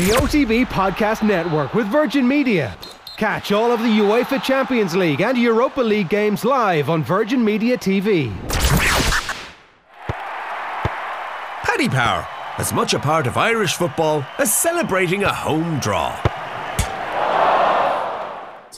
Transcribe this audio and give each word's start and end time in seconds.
The 0.00 0.12
OTB 0.12 0.64
Podcast 0.64 1.22
Network 1.22 1.74
with 1.74 1.86
Virgin 1.88 2.26
Media. 2.26 2.74
Catch 3.18 3.52
all 3.52 3.70
of 3.70 3.80
the 3.80 3.98
UEFA 3.98 4.42
Champions 4.42 4.96
League 4.96 5.20
and 5.20 5.36
Europa 5.36 5.82
League 5.82 6.08
games 6.08 6.42
live 6.42 6.88
on 6.88 7.04
Virgin 7.04 7.44
Media 7.44 7.76
TV. 7.76 8.34
Paddy 11.64 11.90
Power, 11.90 12.26
as 12.56 12.72
much 12.72 12.94
a 12.94 12.98
part 12.98 13.26
of 13.26 13.36
Irish 13.36 13.74
football 13.74 14.24
as 14.38 14.50
celebrating 14.50 15.24
a 15.24 15.34
home 15.34 15.78
draw 15.80 16.18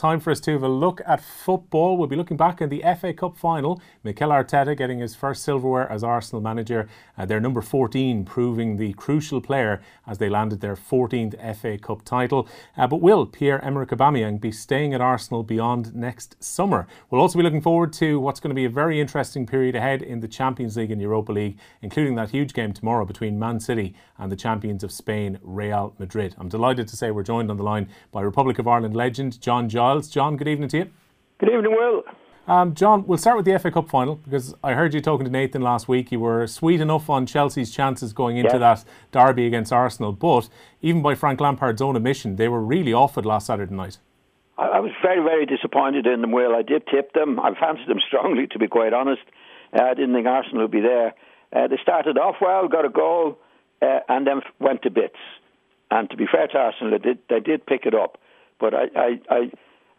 time 0.03 0.19
for 0.19 0.31
us 0.31 0.41
to 0.41 0.51
have 0.51 0.63
a 0.63 0.67
look 0.67 0.99
at 1.07 1.23
football. 1.23 1.95
We'll 1.95 2.09
be 2.09 2.17
looking 2.17 2.35
back 2.35 2.59
in 2.59 2.67
the 2.67 2.83
FA 2.99 3.13
Cup 3.13 3.37
final. 3.37 3.81
Mikel 4.03 4.31
Arteta 4.31 4.75
getting 4.75 4.99
his 4.99 5.15
first 5.15 5.43
silverware 5.43 5.89
as 5.89 6.03
Arsenal 6.03 6.41
manager. 6.41 6.89
Uh, 7.17 7.25
their 7.25 7.39
number 7.39 7.61
14 7.61 8.25
proving 8.25 8.75
the 8.75 8.91
crucial 8.95 9.39
player 9.39 9.81
as 10.05 10.17
they 10.17 10.27
landed 10.27 10.59
their 10.59 10.75
14th 10.75 11.55
FA 11.55 11.77
Cup 11.77 12.03
title. 12.03 12.49
Uh, 12.75 12.85
but 12.85 12.97
will 12.99 13.25
Pierre-Emerick 13.25 13.91
Aubameyang 13.91 14.41
be 14.41 14.51
staying 14.51 14.93
at 14.93 14.99
Arsenal 14.99 15.41
beyond 15.41 15.95
next 15.95 16.35
summer? 16.43 16.85
We'll 17.09 17.21
also 17.21 17.39
be 17.39 17.43
looking 17.43 17.61
forward 17.61 17.93
to 17.93 18.19
what's 18.19 18.41
going 18.41 18.49
to 18.49 18.55
be 18.55 18.65
a 18.65 18.69
very 18.69 18.99
interesting 18.99 19.45
period 19.45 19.73
ahead 19.73 20.01
in 20.01 20.19
the 20.19 20.27
Champions 20.27 20.75
League 20.75 20.91
and 20.91 20.99
Europa 20.99 21.31
League, 21.31 21.57
including 21.81 22.15
that 22.15 22.31
huge 22.31 22.53
game 22.53 22.73
tomorrow 22.73 23.05
between 23.05 23.39
Man 23.39 23.61
City 23.61 23.95
and 24.17 24.29
the 24.29 24.35
champions 24.35 24.83
of 24.83 24.91
Spain, 24.91 25.39
Real 25.41 25.95
Madrid. 25.97 26.35
I'm 26.37 26.49
delighted 26.49 26.89
to 26.89 26.97
say 26.97 27.09
we're 27.09 27.23
joined 27.23 27.49
on 27.49 27.55
the 27.55 27.63
line 27.63 27.87
by 28.11 28.19
Republic 28.19 28.59
of 28.59 28.67
Ireland 28.67 28.97
legend 28.97 29.39
John 29.39 29.69
Giles. 29.69 29.92
John, 30.01 30.37
good 30.37 30.47
evening 30.47 30.69
to 30.69 30.77
you. 30.77 30.89
Good 31.39 31.49
evening, 31.49 31.71
Will. 31.71 32.03
Um, 32.47 32.75
John, 32.75 33.05
we'll 33.07 33.17
start 33.17 33.37
with 33.37 33.45
the 33.45 33.57
FA 33.57 33.71
Cup 33.71 33.89
final 33.89 34.15
because 34.15 34.53
I 34.63 34.73
heard 34.73 34.93
you 34.93 34.99
talking 34.99 35.25
to 35.25 35.31
Nathan 35.31 35.61
last 35.61 35.87
week. 35.87 36.11
You 36.11 36.19
were 36.19 36.45
sweet 36.47 36.81
enough 36.81 37.09
on 37.09 37.25
Chelsea's 37.25 37.71
chances 37.71 38.11
going 38.11 38.35
into 38.37 38.59
that 38.59 38.83
derby 39.11 39.47
against 39.47 39.71
Arsenal, 39.71 40.11
but 40.11 40.49
even 40.81 41.01
by 41.01 41.15
Frank 41.15 41.39
Lampard's 41.39 41.81
own 41.81 41.95
admission, 41.95 42.35
they 42.35 42.49
were 42.49 42.61
really 42.61 42.91
off 42.91 43.17
it 43.17 43.25
last 43.25 43.47
Saturday 43.47 43.73
night. 43.73 43.97
I, 44.57 44.79
was 44.79 44.91
very, 45.01 45.23
very 45.23 45.45
disappointed 45.45 46.05
in 46.05 46.21
them, 46.21 46.31
Will. 46.31 46.53
I 46.55 46.61
did 46.61 46.83
tip 46.87 47.13
them. 47.13 47.39
I 47.39 47.53
fancied 47.59 47.87
them 47.87 47.99
strongly, 48.07 48.47
to 48.47 48.59
be 48.59 48.67
quite 48.67 48.93
honest. 48.93 49.23
Uh, 49.73 49.83
I 49.83 49.93
didn't 49.93 50.13
think 50.13 50.27
Arsenal 50.27 50.63
would 50.63 50.71
be 50.71 50.81
there. 50.81 51.13
Uh, 51.55 51.67
they 51.67 51.77
started 51.81 52.17
off 52.17 52.35
well, 52.41 52.67
got 52.67 52.85
a 52.85 52.89
goal, 52.89 53.37
uh, 53.81 53.99
and 54.09 54.27
then 54.27 54.41
went 54.59 54.81
to 54.83 54.89
bits. 54.89 55.17
And 55.89 56.09
to 56.09 56.17
be 56.17 56.25
fair 56.31 56.47
to 56.47 56.57
Arsenal, 56.57 56.91
they 56.91 56.97
did, 56.97 57.19
they 57.29 57.39
did 57.39 57.65
pick 57.65 57.85
it 57.85 57.93
up. 57.95 58.17
But 58.59 58.73
I, 58.73 58.83
I, 58.95 59.21
I 59.29 59.51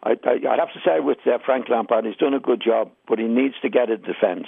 I, 0.05 0.11
I, 0.23 0.53
I 0.53 0.55
have 0.57 0.71
to 0.73 0.79
say 0.85 0.99
with 0.99 1.17
uh, 1.25 1.39
Frank 1.45 1.67
Lampard, 1.69 2.05
he's 2.05 2.15
done 2.15 2.33
a 2.33 2.39
good 2.39 2.61
job, 2.61 2.91
but 3.07 3.17
he 3.17 3.25
needs 3.25 3.55
to 3.63 3.69
get 3.69 3.89
a 3.89 3.97
defence. 3.97 4.47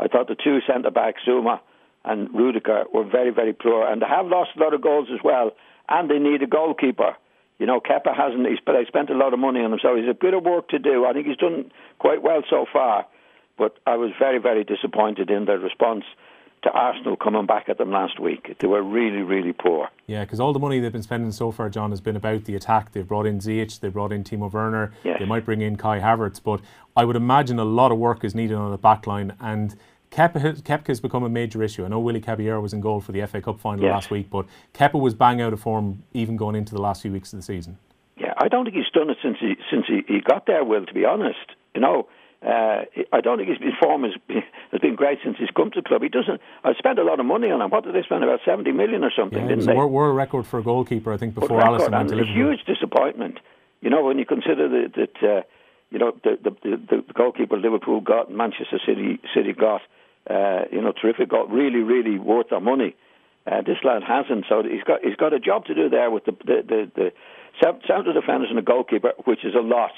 I 0.00 0.08
thought 0.08 0.28
the 0.28 0.36
two 0.36 0.58
centre 0.66 0.90
backs, 0.90 1.22
Zouma 1.28 1.60
and 2.04 2.32
Rudiger, 2.34 2.84
were 2.92 3.04
very, 3.04 3.30
very 3.30 3.52
poor, 3.52 3.86
and 3.86 4.00
they 4.00 4.06
have 4.06 4.26
lost 4.26 4.50
a 4.56 4.60
lot 4.60 4.74
of 4.74 4.80
goals 4.80 5.08
as 5.12 5.20
well. 5.22 5.52
And 5.88 6.10
they 6.10 6.18
need 6.18 6.42
a 6.42 6.46
goalkeeper. 6.46 7.14
You 7.58 7.66
know, 7.66 7.80
Kepa 7.80 8.16
hasn't. 8.16 8.46
He's, 8.46 8.58
but 8.64 8.72
they 8.72 8.84
spent 8.86 9.10
a 9.10 9.14
lot 9.14 9.32
of 9.32 9.38
money 9.38 9.60
on 9.60 9.72
him, 9.72 9.78
so 9.80 9.96
he's 9.96 10.08
a 10.08 10.14
bit 10.14 10.34
of 10.34 10.42
work 10.42 10.68
to 10.70 10.78
do. 10.78 11.06
I 11.06 11.12
think 11.12 11.26
he's 11.26 11.36
done 11.36 11.70
quite 11.98 12.22
well 12.22 12.42
so 12.48 12.66
far, 12.72 13.06
but 13.56 13.78
I 13.86 13.96
was 13.96 14.10
very, 14.18 14.38
very 14.38 14.64
disappointed 14.64 15.30
in 15.30 15.44
the 15.44 15.58
response 15.58 16.04
to 16.66 16.72
Arsenal 16.72 17.16
coming 17.16 17.46
back 17.46 17.68
at 17.68 17.78
them 17.78 17.90
last 17.90 18.20
week. 18.20 18.56
They 18.58 18.66
were 18.66 18.82
really, 18.82 19.22
really 19.22 19.52
poor. 19.52 19.88
Yeah, 20.06 20.24
because 20.24 20.40
all 20.40 20.52
the 20.52 20.58
money 20.58 20.80
they've 20.80 20.92
been 20.92 21.02
spending 21.02 21.32
so 21.32 21.50
far, 21.50 21.70
John, 21.70 21.90
has 21.90 22.00
been 22.00 22.16
about 22.16 22.44
the 22.44 22.56
attack. 22.56 22.92
They've 22.92 23.06
brought 23.06 23.26
in 23.26 23.38
Ziyech, 23.38 23.80
they 23.80 23.88
brought 23.88 24.12
in 24.12 24.24
Timo 24.24 24.52
Werner, 24.52 24.92
yes. 25.04 25.16
they 25.18 25.24
might 25.24 25.44
bring 25.44 25.60
in 25.60 25.76
Kai 25.76 26.00
Havertz, 26.00 26.42
but 26.42 26.60
I 26.96 27.04
would 27.04 27.16
imagine 27.16 27.58
a 27.58 27.64
lot 27.64 27.92
of 27.92 27.98
work 27.98 28.24
is 28.24 28.34
needed 28.34 28.56
on 28.56 28.70
the 28.70 28.78
back 28.78 29.06
line 29.06 29.34
and 29.40 29.76
Kepa 30.10 30.86
has 30.86 31.00
become 31.00 31.24
a 31.24 31.28
major 31.28 31.62
issue. 31.62 31.84
I 31.84 31.88
know 31.88 32.00
Willy 32.00 32.20
Caballero 32.20 32.60
was 32.60 32.72
in 32.72 32.80
goal 32.80 33.00
for 33.00 33.12
the 33.12 33.24
FA 33.26 33.42
Cup 33.42 33.60
final 33.60 33.84
yes. 33.84 33.92
last 33.92 34.10
week, 34.10 34.30
but 34.30 34.46
Kepa 34.72 34.98
was 35.00 35.14
bang 35.14 35.40
out 35.40 35.52
of 35.52 35.60
form 35.60 36.02
even 36.14 36.36
going 36.36 36.56
into 36.56 36.74
the 36.74 36.80
last 36.80 37.02
few 37.02 37.12
weeks 37.12 37.32
of 37.32 37.38
the 37.38 37.42
season. 37.42 37.78
Yeah, 38.16 38.32
I 38.38 38.48
don't 38.48 38.64
think 38.64 38.76
he's 38.76 38.90
done 38.94 39.10
it 39.10 39.18
since 39.22 39.36
he 39.38 39.56
since 39.70 39.84
he, 39.86 40.02
he 40.08 40.20
got 40.20 40.46
there. 40.46 40.64
Will, 40.64 40.86
to 40.86 40.94
be 40.94 41.04
honest, 41.04 41.52
you 41.74 41.80
know, 41.82 42.08
uh, 42.46 42.84
I 43.12 43.20
don't 43.20 43.38
think 43.38 43.48
his, 43.48 43.74
form 43.80 44.04
has, 44.04 44.12
has 44.70 44.80
been 44.80 44.94
great 44.94 45.18
since 45.24 45.36
he's 45.36 45.50
come 45.56 45.72
to 45.72 45.80
the 45.80 45.88
club. 45.88 46.02
He 46.02 46.08
doesn't. 46.08 46.40
I 46.62 46.74
spent 46.74 47.00
a 47.00 47.02
lot 47.02 47.18
of 47.18 47.26
money 47.26 47.50
on 47.50 47.60
him. 47.60 47.70
What 47.70 47.84
did 47.84 47.94
they 47.94 48.02
spend? 48.02 48.22
About 48.22 48.40
seventy 48.44 48.70
million 48.70 49.02
or 49.02 49.10
something, 49.18 49.42
yeah, 49.42 49.48
didn't 49.48 49.66
they? 49.66 49.74
World, 49.74 49.90
world 49.90 50.16
record 50.16 50.46
for 50.46 50.60
a 50.60 50.62
goalkeeper, 50.62 51.12
I 51.12 51.16
think, 51.16 51.34
before 51.34 51.60
Alisson 51.60 51.90
went 51.90 52.08
to 52.10 52.14
Liverpool. 52.14 52.32
A 52.32 52.36
huge 52.36 52.64
disappointment. 52.64 53.40
You 53.80 53.90
know, 53.90 54.04
when 54.04 54.18
you 54.18 54.24
consider 54.24 54.68
that, 54.68 54.94
that 54.94 55.28
uh, 55.28 55.42
you 55.90 55.98
know 55.98 56.12
the, 56.22 56.38
the 56.42 56.50
the 56.62 57.02
the 57.06 57.12
goalkeeper 57.14 57.56
Liverpool 57.56 58.00
got, 58.00 58.30
Manchester 58.30 58.78
City 58.86 59.18
City 59.34 59.52
got, 59.52 59.82
uh, 60.30 60.66
you 60.70 60.80
know, 60.80 60.92
terrific 60.92 61.28
got 61.28 61.50
really, 61.50 61.80
really 61.80 62.18
worth 62.18 62.50
their 62.50 62.60
money. 62.60 62.94
Uh, 63.46 63.62
this 63.62 63.78
lad 63.82 64.02
hasn't, 64.02 64.44
so 64.48 64.62
he's 64.62 64.82
got 64.84 65.00
he's 65.02 65.16
got 65.16 65.32
a 65.32 65.40
job 65.40 65.64
to 65.66 65.74
do 65.74 65.88
there 65.88 66.10
with 66.10 66.24
the 66.24 66.32
the 66.44 66.62
the, 66.66 66.90
the 66.94 67.12
centre 67.88 68.12
defenders 68.12 68.50
and 68.50 68.58
the 68.58 68.62
goalkeeper, 68.62 69.12
which 69.24 69.44
is 69.44 69.54
a 69.54 69.62
lot. 69.62 69.92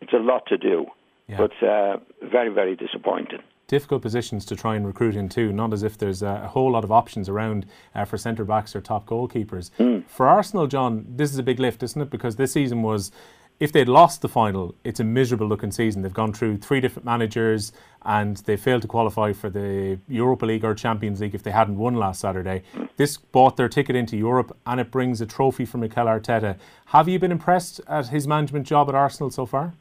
It's 0.00 0.12
a 0.12 0.18
lot 0.18 0.46
to 0.46 0.56
do. 0.56 0.86
Yeah. 1.28 1.36
But 1.36 1.62
uh, 1.62 1.98
very, 2.22 2.48
very 2.48 2.74
disappointing. 2.74 3.40
Difficult 3.66 4.00
positions 4.00 4.46
to 4.46 4.56
try 4.56 4.76
and 4.76 4.86
recruit 4.86 5.14
into, 5.14 5.52
not 5.52 5.74
as 5.74 5.82
if 5.82 5.98
there's 5.98 6.22
a 6.22 6.48
whole 6.48 6.72
lot 6.72 6.84
of 6.84 6.90
options 6.90 7.28
around 7.28 7.66
uh, 7.94 8.06
for 8.06 8.16
centre 8.16 8.44
backs 8.44 8.74
or 8.74 8.80
top 8.80 9.06
goalkeepers. 9.06 9.70
Mm. 9.78 10.06
For 10.08 10.26
Arsenal, 10.26 10.66
John, 10.66 11.04
this 11.06 11.30
is 11.30 11.38
a 11.38 11.42
big 11.42 11.60
lift, 11.60 11.82
isn't 11.82 12.00
it? 12.00 12.08
Because 12.08 12.36
this 12.36 12.52
season 12.52 12.82
was 12.82 13.12
if 13.60 13.72
they'd 13.72 13.88
lost 13.88 14.22
the 14.22 14.28
final, 14.28 14.74
it's 14.84 15.00
a 15.00 15.04
miserable 15.04 15.48
looking 15.48 15.72
season. 15.72 16.02
They've 16.02 16.14
gone 16.14 16.32
through 16.32 16.58
three 16.58 16.80
different 16.80 17.04
managers 17.04 17.72
and 18.02 18.36
they 18.38 18.56
failed 18.56 18.82
to 18.82 18.88
qualify 18.88 19.32
for 19.32 19.50
the 19.50 19.98
Europa 20.08 20.46
League 20.46 20.64
or 20.64 20.74
Champions 20.74 21.20
League 21.20 21.34
if 21.34 21.42
they 21.42 21.50
hadn't 21.50 21.76
won 21.76 21.94
last 21.94 22.20
Saturday. 22.20 22.62
This 22.96 23.16
bought 23.16 23.56
their 23.56 23.68
ticket 23.68 23.96
into 23.96 24.16
Europe 24.16 24.56
and 24.64 24.80
it 24.80 24.92
brings 24.92 25.20
a 25.20 25.26
trophy 25.26 25.64
for 25.64 25.78
Mikel 25.78 26.06
Arteta. 26.06 26.56
Have 26.86 27.08
you 27.08 27.18
been 27.18 27.32
impressed 27.32 27.80
at 27.88 28.08
his 28.08 28.28
management 28.28 28.66
job 28.66 28.88
at 28.88 28.94
Arsenal 28.94 29.30
so 29.30 29.44
far? 29.44 29.74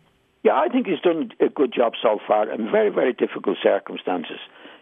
Yeah, 0.44 0.54
I 0.54 0.70
think 0.70 0.88
he's 0.88 1.00
done 1.00 1.32
a 1.40 1.50
good 1.50 1.74
job 1.74 1.94
so 2.02 2.20
far 2.28 2.52
in 2.52 2.72
very, 2.72 2.90
very 2.90 3.14
difficult 3.14 3.58
circumstances. 3.62 4.40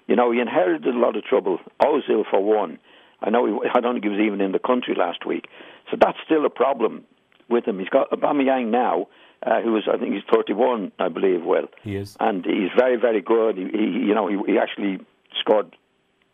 You 0.08 0.16
know, 0.16 0.32
he 0.32 0.40
inherited 0.40 0.94
a 0.94 0.98
lot 0.98 1.16
of 1.16 1.24
trouble. 1.24 1.60
Ozil, 1.82 2.24
for 2.30 2.44
one. 2.44 2.78
I 3.22 3.30
know 3.30 3.46
he, 3.46 3.70
I 3.76 3.80
don't 3.80 3.96
think 3.96 4.04
he 4.04 4.10
was 4.10 4.20
even 4.20 4.42
in 4.42 4.52
the 4.52 4.60
country 4.60 4.96
last 4.98 5.26
week. 5.26 5.48
So 5.90 5.98
that's 6.00 6.18
still 6.26 6.46
a 6.46 6.50
problem 6.50 7.04
with 7.50 7.66
him. 7.66 7.80
He's 7.80 7.90
got 7.90 8.12
Aubameyang 8.12 8.68
now, 8.68 9.08
uh, 9.46 9.62
who 9.62 9.78
is, 9.78 9.84
I 9.92 9.98
think 9.98 10.14
he's 10.14 10.24
31, 10.32 10.92
I 11.00 11.10
believe, 11.10 11.44
Well, 11.44 11.68
He 11.84 11.96
is. 11.96 12.16
And 12.20 12.46
he's 12.46 12.72
very, 12.78 12.98
very 12.98 13.22
good. 13.22 13.58
He, 13.58 13.66
he 13.66 13.84
you 14.08 14.16
know, 14.16 14.28
he, 14.28 14.38
he 14.52 14.58
actually 14.58 15.00
scored, 15.40 15.76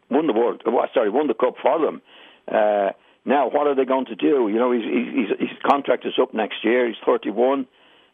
won 0.09 0.27
the 0.27 0.33
world, 0.33 0.61
uh, 0.65 0.71
sorry, 0.93 1.09
won 1.09 1.27
the 1.27 1.33
cup 1.33 1.55
for 1.61 1.79
them. 1.79 2.01
Uh, 2.47 2.91
now, 3.23 3.49
what 3.49 3.67
are 3.67 3.75
they 3.75 3.85
going 3.85 4.05
to 4.05 4.15
do? 4.15 4.49
You 4.49 4.57
know, 4.57 4.71
he's, 4.71 4.83
he's, 4.83 5.49
his 5.49 5.57
contract 5.69 6.05
is 6.05 6.13
up 6.19 6.33
next 6.33 6.63
year. 6.63 6.87
He's 6.87 6.95
31. 7.05 7.67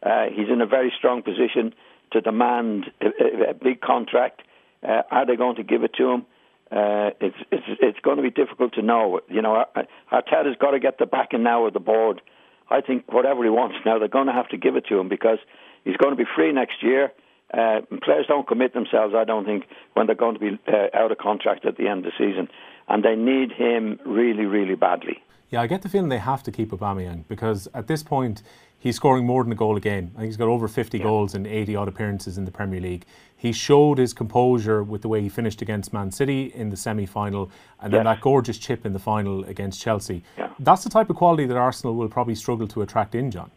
Uh, 0.03 0.25
he's 0.33 0.49
in 0.51 0.61
a 0.61 0.65
very 0.65 0.93
strong 0.97 1.21
position 1.23 1.73
to 2.11 2.21
demand 2.21 2.85
a, 3.01 3.49
a, 3.49 3.53
big 3.53 3.81
contract. 3.81 4.41
Uh, 4.87 5.01
are 5.11 5.25
they 5.25 5.35
going 5.35 5.55
to 5.55 5.63
give 5.63 5.83
it 5.83 5.93
to 5.97 6.09
him? 6.11 6.25
Uh, 6.71 7.11
it's, 7.21 7.37
it's 7.51 7.65
it's 7.81 7.99
going 8.01 8.17
to 8.17 8.23
be 8.23 8.29
difficult 8.29 8.73
to 8.73 8.81
know. 8.81 9.21
You 9.29 9.41
know, 9.41 9.63
Arteta's 10.11 10.57
got 10.59 10.71
to 10.71 10.79
get 10.79 10.99
the 10.99 11.05
backing 11.05 11.43
now 11.43 11.65
of 11.65 11.73
the 11.73 11.79
board. 11.79 12.21
I 12.69 12.81
think 12.81 13.11
whatever 13.11 13.43
he 13.43 13.49
wants 13.49 13.77
now, 13.85 13.99
they're 13.99 14.09
going 14.09 14.27
to 14.27 14.33
have 14.33 14.49
to 14.49 14.57
give 14.57 14.75
it 14.75 14.85
to 14.89 14.99
him 14.99 15.07
because 15.07 15.39
he's 15.85 15.95
going 15.95 16.11
to 16.11 16.17
be 16.17 16.29
free 16.35 16.51
next 16.51 16.83
year. 16.83 17.13
Uh, 17.53 17.79
players 18.03 18.25
don't 18.27 18.45
commit 18.45 18.73
themselves, 18.73 19.13
I 19.15 19.23
don't 19.23 19.45
think, 19.45 19.63
when 19.93 20.05
they're 20.05 20.15
going 20.15 20.33
to 20.33 20.39
be 20.39 20.59
uh, 20.67 20.87
out 20.93 21.13
of 21.13 21.17
contract 21.17 21.65
at 21.65 21.77
the 21.77 21.87
end 21.87 22.05
of 22.05 22.11
the 22.11 22.17
season, 22.17 22.49
and 22.89 23.03
they 23.03 23.15
need 23.15 23.53
him 23.53 23.99
really, 24.05 24.45
really 24.45 24.75
badly. 24.75 25.23
Yeah, 25.49 25.61
I 25.61 25.67
get 25.67 25.81
the 25.81 25.87
feeling 25.87 26.09
they 26.09 26.17
have 26.17 26.43
to 26.43 26.51
keep 26.51 26.71
Aubameyang 26.71 27.25
because 27.29 27.69
at 27.73 27.87
this 27.87 28.03
point 28.03 28.43
he's 28.79 28.95
scoring 28.95 29.25
more 29.25 29.43
than 29.43 29.51
a 29.51 29.55
goal 29.55 29.75
a 29.77 29.79
game. 29.79 30.11
I 30.15 30.19
think 30.19 30.29
he's 30.29 30.37
got 30.37 30.47
over 30.47 30.67
50 30.67 30.97
yeah. 30.97 31.03
goals 31.03 31.33
and 31.33 31.47
80 31.47 31.75
odd 31.75 31.87
appearances 31.87 32.37
in 32.37 32.45
the 32.45 32.51
Premier 32.51 32.79
League. 32.79 33.05
He 33.35 33.51
showed 33.51 33.97
his 33.97 34.13
composure 34.13 34.83
with 34.83 35.01
the 35.01 35.07
way 35.07 35.21
he 35.21 35.29
finished 35.29 35.61
against 35.61 35.93
Man 35.93 36.11
City 36.11 36.51
in 36.55 36.69
the 36.69 36.77
semi 36.77 37.05
final 37.05 37.51
and 37.79 37.93
then 37.93 38.05
that 38.05 38.21
gorgeous 38.21 38.57
chip 38.57 38.85
in 38.85 38.93
the 38.93 38.99
final 38.99 39.43
against 39.45 39.79
Chelsea. 39.81 40.23
Yeah. 40.37 40.49
That's 40.59 40.83
the 40.83 40.89
type 40.89 41.09
of 41.09 41.15
quality 41.15 41.45
that 41.45 41.57
Arsenal 41.57 41.95
will 41.95 42.09
probably 42.09 42.35
struggle 42.35 42.67
to 42.69 42.81
attract 42.81 43.13
in, 43.13 43.29
John. 43.29 43.51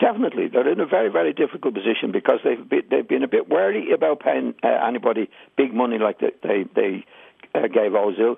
Definitely. 0.00 0.48
They're 0.48 0.68
in 0.68 0.80
a 0.80 0.86
very, 0.86 1.10
very 1.10 1.32
difficult 1.32 1.74
position 1.74 2.10
because 2.10 2.40
they've 2.42 2.68
been, 2.68 2.82
they've 2.90 3.06
been 3.06 3.22
a 3.22 3.28
bit 3.28 3.48
wary 3.48 3.92
about 3.92 4.20
paying 4.20 4.54
uh, 4.64 4.68
anybody 4.68 5.30
big 5.56 5.74
money 5.74 5.98
like 5.98 6.18
they, 6.18 6.32
they, 6.42 6.64
they 6.74 7.06
uh, 7.54 7.68
gave 7.68 7.92
Ozil. 7.92 8.36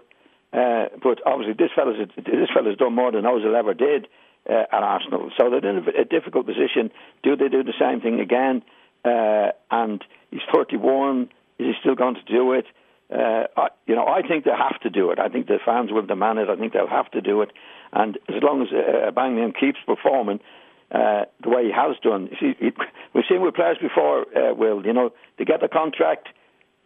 Uh, 0.53 0.89
but 1.03 1.21
obviously, 1.27 1.55
this 1.55 1.71
fella's 1.75 1.97
this 2.17 2.49
fella's 2.55 2.77
done 2.77 2.95
more 2.95 3.11
than 3.11 3.25
Ozil 3.25 3.59
ever 3.59 3.75
did 3.75 4.07
uh, 4.49 4.65
at 4.71 4.83
Arsenal. 4.83 5.31
So 5.39 5.51
they're 5.51 5.67
in 5.69 5.79
a, 5.79 6.03
a, 6.03 6.05
difficult 6.05 6.47
position. 6.47 6.91
Do 7.23 7.37
they 7.37 7.49
do 7.49 7.63
the 7.63 7.75
same 7.79 8.01
thing 8.01 8.21
again? 8.21 8.63
Uh, 9.05 9.53
and 9.71 10.03
he's 10.31 10.41
31. 10.53 11.31
Is 11.59 11.67
he 11.67 11.73
still 11.81 11.95
going 11.95 12.17
to 12.17 12.23
do 12.25 12.53
it? 12.53 12.67
Uh, 13.13 13.45
I, 13.57 13.69
you 13.87 13.95
know, 13.95 14.07
I 14.07 14.27
think 14.27 14.45
they 14.45 14.51
have 14.51 14.81
to 14.81 14.91
do 14.91 15.11
it. 15.11 15.19
I 15.19 15.29
think 15.29 15.47
the 15.47 15.59
fans 15.65 15.91
will 15.93 16.07
demand 16.07 16.39
it. 16.39 16.49
I 16.49 16.57
think 16.57 16.73
they'll 16.73 16.89
have 16.89 17.11
to 17.13 17.21
do 17.21 17.43
it. 17.43 17.51
And 17.93 18.19
as 18.29 18.43
long 18.43 18.63
as 18.63 18.69
uh, 18.73 19.11
Aubameyang 19.11 19.55
keeps 19.59 19.79
performing 19.87 20.41
uh, 20.91 21.25
the 21.43 21.49
way 21.51 21.67
he 21.67 21.73
has 21.73 21.97
done, 22.03 22.31
see, 22.41 22.55
he, 22.59 22.73
we've 23.15 23.25
seen 23.29 23.43
with 23.43 23.55
players 23.55 23.79
before, 23.81 24.27
uh, 24.37 24.55
Will, 24.55 24.85
you 24.85 24.93
know, 24.93 25.13
they 25.39 25.45
get 25.45 25.61
the 25.61 25.69
contract 25.69 26.29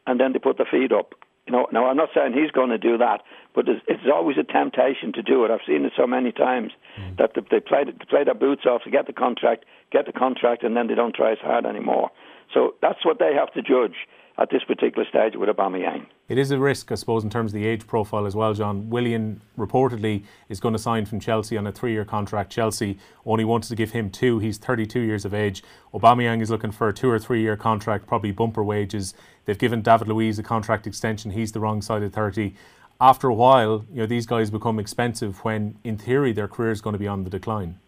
and 0.07 0.19
then 0.19 0.33
they 0.33 0.39
put 0.39 0.57
their 0.59 0.69
feet 0.71 0.93
up. 0.93 1.15
You 1.49 1.53
know, 1.53 1.67
now 1.73 1.87
I'm 1.87 1.97
not 1.97 2.11
saying 2.15 2.35
he's 2.35 2.50
going 2.50 2.69
to 2.69 2.77
do 2.77 2.99
that, 2.99 3.23
but 3.55 3.67
it's, 3.69 3.81
it's 3.89 4.03
always 4.12 4.37
a 4.37 4.45
temptation 4.45 5.15
to 5.15 5.23
do 5.23 5.47
it. 5.47 5.50
I've 5.50 5.65
seen 5.67 5.83
it 5.87 5.95
so 5.97 6.06
many 6.06 6.31
times 6.31 6.73
mm. 7.00 7.17
that 7.17 7.33
they 7.35 7.61
play 7.61 7.85
they 7.85 8.05
play 8.05 8.23
their 8.23 8.35
boots 8.35 8.67
off 8.67 8.83
to 8.85 8.91
get 8.91 9.06
the 9.06 9.15
contract, 9.15 9.65
get 9.91 10.05
the 10.05 10.12
contract, 10.12 10.62
and 10.62 10.77
then 10.77 10.89
they 10.89 10.95
don't 10.95 11.15
try 11.15 11.33
as 11.33 11.39
hard 11.41 11.65
anymore. 11.65 12.11
So 12.53 12.75
that's 12.83 13.03
what 13.03 13.19
they 13.19 13.33
have 13.33 13.50
to 13.55 13.62
judge 13.62 13.97
at 14.38 14.50
this 14.50 14.62
particular 14.62 15.06
stage 15.08 15.35
with 15.35 15.49
Aubameyang. 15.49 16.06
It 16.29 16.38
is 16.38 16.52
a 16.52 16.58
risk, 16.58 16.93
I 16.93 16.94
suppose, 16.94 17.25
in 17.25 17.31
terms 17.31 17.52
of 17.52 17.61
the 17.61 17.67
age 17.67 17.87
profile 17.87 18.25
as 18.25 18.37
well, 18.37 18.55
John. 18.55 18.88
Willian 18.88 19.40
reportedly 19.58 20.25
is 20.49 20.61
going 20.61 20.75
to 20.75 20.79
sign 20.79 21.06
from 21.06 21.19
Chelsea 21.19 21.56
on 21.56 21.67
a 21.67 21.73
three-year 21.73 22.05
contract. 22.05 22.52
Chelsea 22.52 22.99
only 23.26 23.44
wanted 23.44 23.69
to 23.69 23.75
give 23.75 23.90
him 23.90 24.11
two. 24.11 24.38
He's 24.38 24.56
32 24.56 25.00
years 25.00 25.25
of 25.25 25.35
age. 25.35 25.64
Aubameyang 25.93 26.40
is 26.40 26.50
looking 26.50 26.70
for 26.70 26.88
a 26.88 26.93
two 26.93 27.11
or 27.11 27.19
three-year 27.19 27.56
contract, 27.56 28.06
probably 28.06 28.31
bumper 28.31 28.62
wages. 28.62 29.12
They've 29.44 29.58
given 29.58 29.82
David 29.82 30.06
Luiz 30.06 30.38
a 30.38 30.44
contract 30.44 30.87
extension. 30.87 31.32
He's 31.32 31.50
the 31.50 31.61
wrong 31.61 31.82
side 31.82 32.05
of 32.05 32.12
30. 32.12 32.55
After 33.00 33.29
a 33.29 33.35
while, 33.35 33.85
you 33.93 34.00
know, 34.00 34.06
these 34.06 34.26
guys 34.26 34.50
become 34.50 34.79
expensive 34.79 35.44
when, 35.44 35.79
in 35.82 35.99
theory, 35.99 36.32
their 36.32 36.49
career 36.49 36.70
is 36.70 36.81
going 36.81 36.94
to 36.94 36.99
be 36.99 37.08
on 37.08 37.25
the 37.25 37.31
decline. 37.31 37.79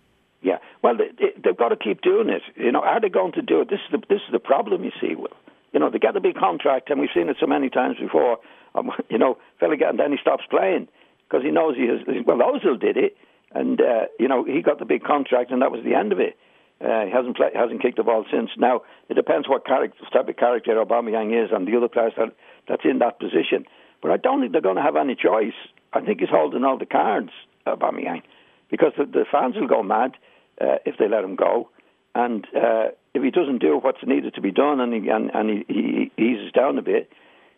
Yeah, 0.43 0.59
well, 0.83 0.97
they, 0.97 1.11
have 1.45 1.57
got 1.57 1.69
to 1.69 1.77
keep 1.77 2.01
doing 2.01 2.29
it. 2.29 2.43
You 2.57 2.73
know, 2.73 2.81
are 2.81 3.01
they 3.01 3.09
going 3.09 3.33
to 3.33 3.43
do 3.43 3.61
it? 3.61 3.69
This 3.69 3.81
is 3.87 3.93
the 3.93 4.07
this 4.09 4.23
is 4.27 4.33
the 4.33 4.39
problem. 4.39 4.85
You 4.85 4.93
see, 5.01 5.15
Will 5.15 5.29
you 5.73 5.81
know, 5.81 5.91
they 5.91 5.99
get 5.99 6.17
a 6.17 6.21
big 6.21 6.37
contract, 6.37 6.91
and 6.91 7.01
we've 7.01 7.11
seen 7.15 7.29
it 7.29 7.37
so 7.41 7.47
many 7.47 7.71
times 7.71 7.97
before. 7.99 8.39
Um, 8.75 8.91
you 9.11 9.19
know, 9.19 9.39
fella 9.59 9.77
get, 9.77 9.91
and 9.91 9.99
then 9.99 10.13
he 10.13 10.19
stops 10.21 10.45
playing 10.51 10.89
because 11.29 11.45
he 11.45 11.51
knows 11.51 11.77
he 11.77 11.87
has. 11.87 12.01
Well, 12.27 12.39
Ozil 12.39 12.81
did 12.81 12.97
it, 12.97 13.17
and 13.53 13.81
uh, 13.81 14.07
you 14.19 14.29
know 14.29 14.45
he 14.45 14.63
got 14.63 14.79
the 14.79 14.85
big 14.85 15.05
contract, 15.05 15.51
and 15.51 15.63
that 15.63 15.73
was 15.73 15.85
the 15.85 15.95
end 15.95 16.13
of 16.13 16.21
it. 16.21 16.37
Uh, 16.81 17.05
he 17.05 17.11
hasn't 17.11 17.37
play, 17.37 17.51
hasn't 17.55 17.83
kicked 17.83 17.99
the 17.99 18.03
ball 18.03 18.25
since. 18.33 18.51
Now 18.57 18.83
it 19.09 19.15
depends 19.15 19.49
what 19.49 19.67
character, 19.67 19.99
type 20.13 20.29
of 20.29 20.37
character 20.37 20.83
Aubameyang 20.83 21.45
is, 21.45 21.51
and 21.53 21.69
the 21.69 21.77
other 21.77 21.89
players 21.89 22.15
that 22.17 22.35
that's 22.69 22.85
in 22.85 22.99
that 23.01 23.19
position. 23.19 23.67
But 24.03 24.13
I 24.13 24.17
don't 24.17 24.41
think 24.41 24.53
they're 24.53 24.63
going 24.63 24.77
to 24.77 24.83
have 24.83 24.97
any 24.97 25.15
choice. 25.15 25.55
I 25.93 26.01
think 26.01 26.21
he's 26.21 26.31
holding 26.31 26.65
all 26.65 26.79
the 26.79 26.87
cards, 26.87 27.31
Aubameyang, 27.67 28.23
because 28.71 28.93
the, 28.97 29.05
the 29.05 29.27
fans 29.31 29.57
will 29.57 29.67
go 29.67 29.83
mad 29.83 30.13
uh, 30.61 30.77
if 30.87 30.97
they 30.99 31.09
let 31.09 31.25
him 31.25 31.37
go, 31.37 31.69
and 32.15 32.47
uh, 32.57 32.89
if 33.15 33.23
he 33.23 33.31
doesn't 33.31 33.59
do 33.59 33.79
what's 33.79 34.03
needed 34.07 34.35
to 34.35 34.41
be 34.41 34.51
done 34.51 34.81
and 34.81 34.93
he, 34.93 35.09
and, 35.09 35.31
and 35.35 35.51
he, 35.51 35.65
he 35.69 36.23
eases 36.23 36.53
down 36.53 36.79
a 36.79 36.83
bit, 36.83 37.11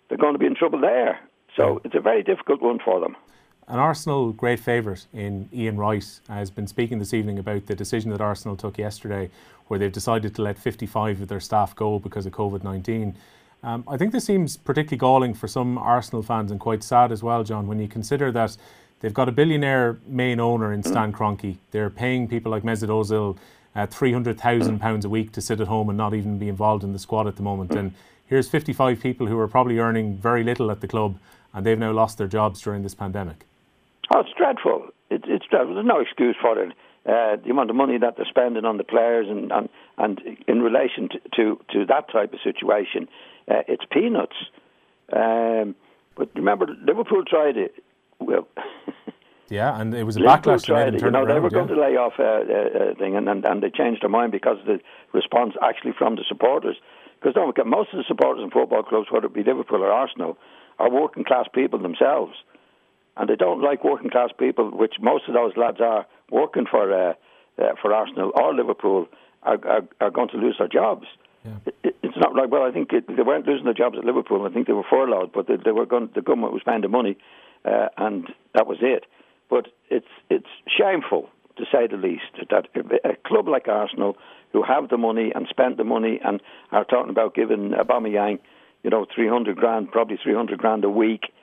they're 0.08 0.18
going 0.18 0.34
to 0.34 0.38
be 0.38 0.46
in 0.46 0.54
trouble 0.54 0.80
there. 0.80 1.20
So 1.56 1.80
it's 1.84 1.94
a 1.94 2.00
very 2.00 2.22
difficult 2.22 2.62
one 2.62 2.78
for 2.82 3.00
them. 3.00 3.16
An 3.68 3.78
Arsenal 3.78 4.32
great 4.32 4.58
favourite 4.58 5.06
in 5.12 5.48
Ian 5.52 5.76
Wright 5.76 6.04
has 6.28 6.50
been 6.50 6.66
speaking 6.66 6.98
this 6.98 7.14
evening 7.14 7.38
about 7.38 7.66
the 7.66 7.74
decision 7.74 8.10
that 8.10 8.20
Arsenal 8.20 8.56
took 8.56 8.78
yesterday, 8.78 9.30
where 9.68 9.78
they've 9.78 9.92
decided 9.92 10.34
to 10.34 10.42
let 10.42 10.58
55 10.58 11.22
of 11.22 11.28
their 11.28 11.40
staff 11.40 11.76
go 11.76 11.98
because 11.98 12.26
of 12.26 12.32
COVID 12.32 12.64
19. 12.64 13.14
Um, 13.62 13.84
I 13.86 13.96
think 13.96 14.12
this 14.12 14.24
seems 14.24 14.56
particularly 14.56 14.98
galling 14.98 15.34
for 15.34 15.46
some 15.46 15.78
Arsenal 15.78 16.22
fans 16.22 16.50
and 16.50 16.58
quite 16.58 16.82
sad 16.82 17.12
as 17.12 17.22
well, 17.22 17.44
John, 17.44 17.68
when 17.68 17.78
you 17.78 17.86
consider 17.86 18.32
that 18.32 18.56
they've 19.00 19.14
got 19.14 19.28
a 19.28 19.32
billionaire 19.32 19.98
main 20.06 20.40
owner 20.40 20.72
in 20.72 20.82
Stan 20.82 21.12
Kroenke. 21.12 21.58
They're 21.70 21.90
paying 21.90 22.26
people 22.26 22.50
like 22.50 22.64
Mesut 22.64 22.88
Ozil 22.88 23.38
uh, 23.74 23.86
£300,000 23.86 25.04
a 25.04 25.08
week 25.08 25.32
to 25.32 25.40
sit 25.40 25.60
at 25.60 25.68
home 25.68 25.88
and 25.88 25.96
not 25.96 26.14
even 26.14 26.38
be 26.38 26.48
involved 26.48 26.84
in 26.84 26.92
the 26.92 26.98
squad 26.98 27.26
at 27.26 27.36
the 27.36 27.42
moment. 27.42 27.72
And 27.72 27.94
here's 28.26 28.48
55 28.48 29.00
people 29.00 29.26
who 29.26 29.38
are 29.38 29.48
probably 29.48 29.78
earning 29.78 30.16
very 30.16 30.44
little 30.44 30.70
at 30.70 30.80
the 30.80 30.88
club 30.88 31.18
and 31.54 31.66
they've 31.66 31.78
now 31.78 31.92
lost 31.92 32.18
their 32.18 32.26
jobs 32.26 32.60
during 32.60 32.82
this 32.82 32.94
pandemic. 32.94 33.44
Oh, 34.10 34.20
it's 34.20 34.30
dreadful. 34.36 34.88
It, 35.10 35.24
it's 35.26 35.46
dreadful. 35.46 35.74
There's 35.74 35.86
no 35.86 36.00
excuse 36.00 36.36
for 36.40 36.62
it. 36.62 36.72
Uh, 37.04 37.36
the 37.42 37.50
amount 37.50 37.68
of 37.68 37.76
money 37.76 37.98
that 37.98 38.16
they're 38.16 38.26
spending 38.28 38.64
on 38.64 38.76
the 38.76 38.84
players 38.84 39.26
and 39.28 39.50
and, 39.50 39.68
and 39.98 40.20
in 40.46 40.62
relation 40.62 41.08
to, 41.08 41.18
to, 41.34 41.60
to 41.72 41.86
that 41.86 42.10
type 42.12 42.32
of 42.32 42.38
situation, 42.44 43.08
uh, 43.50 43.62
it's 43.66 43.84
peanuts. 43.90 44.36
Um, 45.12 45.74
but 46.16 46.30
remember, 46.36 46.66
Liverpool 46.84 47.24
tried 47.24 47.56
it. 47.56 47.74
Well, 48.20 48.46
Yeah, 49.52 49.78
and 49.78 49.92
it 49.94 50.04
was 50.04 50.16
a 50.16 50.20
backlash. 50.20 50.64
Tried, 50.64 50.98
you 50.98 51.10
know, 51.10 51.26
they 51.26 51.38
were 51.38 51.50
going 51.50 51.68
to 51.68 51.78
lay 51.78 51.94
off 52.00 52.14
a 52.18 52.24
uh, 52.24 52.26
uh, 52.26 52.92
uh, 52.92 52.94
thing, 52.94 53.16
and, 53.16 53.28
and, 53.28 53.44
and 53.44 53.62
they 53.62 53.68
changed 53.68 54.00
their 54.02 54.08
mind 54.08 54.32
because 54.32 54.58
of 54.60 54.64
the 54.64 54.80
response 55.12 55.52
actually 55.60 55.92
from 55.92 56.16
the 56.16 56.24
supporters. 56.26 56.76
Because 57.20 57.34
don't 57.34 57.48
forget, 57.48 57.66
most 57.66 57.92
of 57.92 57.98
the 57.98 58.04
supporters 58.08 58.42
in 58.42 58.50
football 58.50 58.82
clubs, 58.82 59.08
whether 59.10 59.26
it 59.26 59.34
be 59.34 59.44
Liverpool 59.44 59.82
or 59.82 59.92
Arsenal, 59.92 60.38
are 60.78 60.90
working 60.90 61.22
class 61.22 61.48
people 61.52 61.78
themselves, 61.78 62.32
and 63.18 63.28
they 63.28 63.36
don't 63.36 63.60
like 63.60 63.84
working 63.84 64.08
class 64.08 64.30
people, 64.38 64.70
which 64.70 64.94
most 65.02 65.24
of 65.28 65.34
those 65.34 65.52
lads 65.54 65.82
are 65.82 66.06
working 66.30 66.64
for 66.64 66.90
uh, 66.90 67.12
uh, 67.58 67.74
for 67.82 67.92
Arsenal 67.92 68.32
or 68.34 68.54
Liverpool, 68.54 69.06
are, 69.42 69.58
are, 69.68 69.82
are 70.00 70.10
going 70.10 70.30
to 70.30 70.38
lose 70.38 70.56
their 70.58 70.66
jobs. 70.66 71.04
Yeah. 71.44 71.58
It, 71.84 71.96
it's 72.02 72.16
not 72.16 72.34
like 72.34 72.50
well, 72.50 72.62
I 72.62 72.72
think 72.72 72.90
it, 72.94 73.06
they 73.06 73.22
weren't 73.22 73.46
losing 73.46 73.66
their 73.66 73.74
jobs 73.74 73.98
at 73.98 74.04
Liverpool. 74.06 74.46
I 74.46 74.50
think 74.50 74.66
they 74.66 74.72
were 74.72 74.88
furloughed, 74.88 75.30
but 75.34 75.46
they, 75.46 75.56
they 75.62 75.72
were 75.72 75.84
going. 75.84 76.08
The 76.14 76.22
government 76.22 76.54
was 76.54 76.62
spending 76.62 76.90
money, 76.90 77.18
uh, 77.66 77.88
and 77.98 78.32
that 78.54 78.66
was 78.66 78.78
it. 78.80 79.04
But 79.52 79.68
it's 79.90 80.08
it's 80.30 80.48
shameful 80.66 81.28
to 81.58 81.64
say 81.70 81.86
the 81.86 81.98
least 81.98 82.48
that 82.48 82.68
a 83.04 83.16
club 83.28 83.48
like 83.48 83.68
Arsenal, 83.68 84.16
who 84.54 84.62
have 84.62 84.88
the 84.88 84.96
money 84.96 85.30
and 85.34 85.46
spent 85.50 85.76
the 85.76 85.84
money 85.84 86.18
and 86.24 86.40
are 86.70 86.84
talking 86.84 87.10
about 87.10 87.34
giving 87.34 87.72
Aubameyang, 87.72 88.38
you 88.82 88.88
know, 88.88 89.04
300 89.14 89.54
grand, 89.54 89.90
probably 89.90 90.16
300 90.16 90.58
grand 90.58 90.84
a 90.84 90.88
week, 90.88 91.34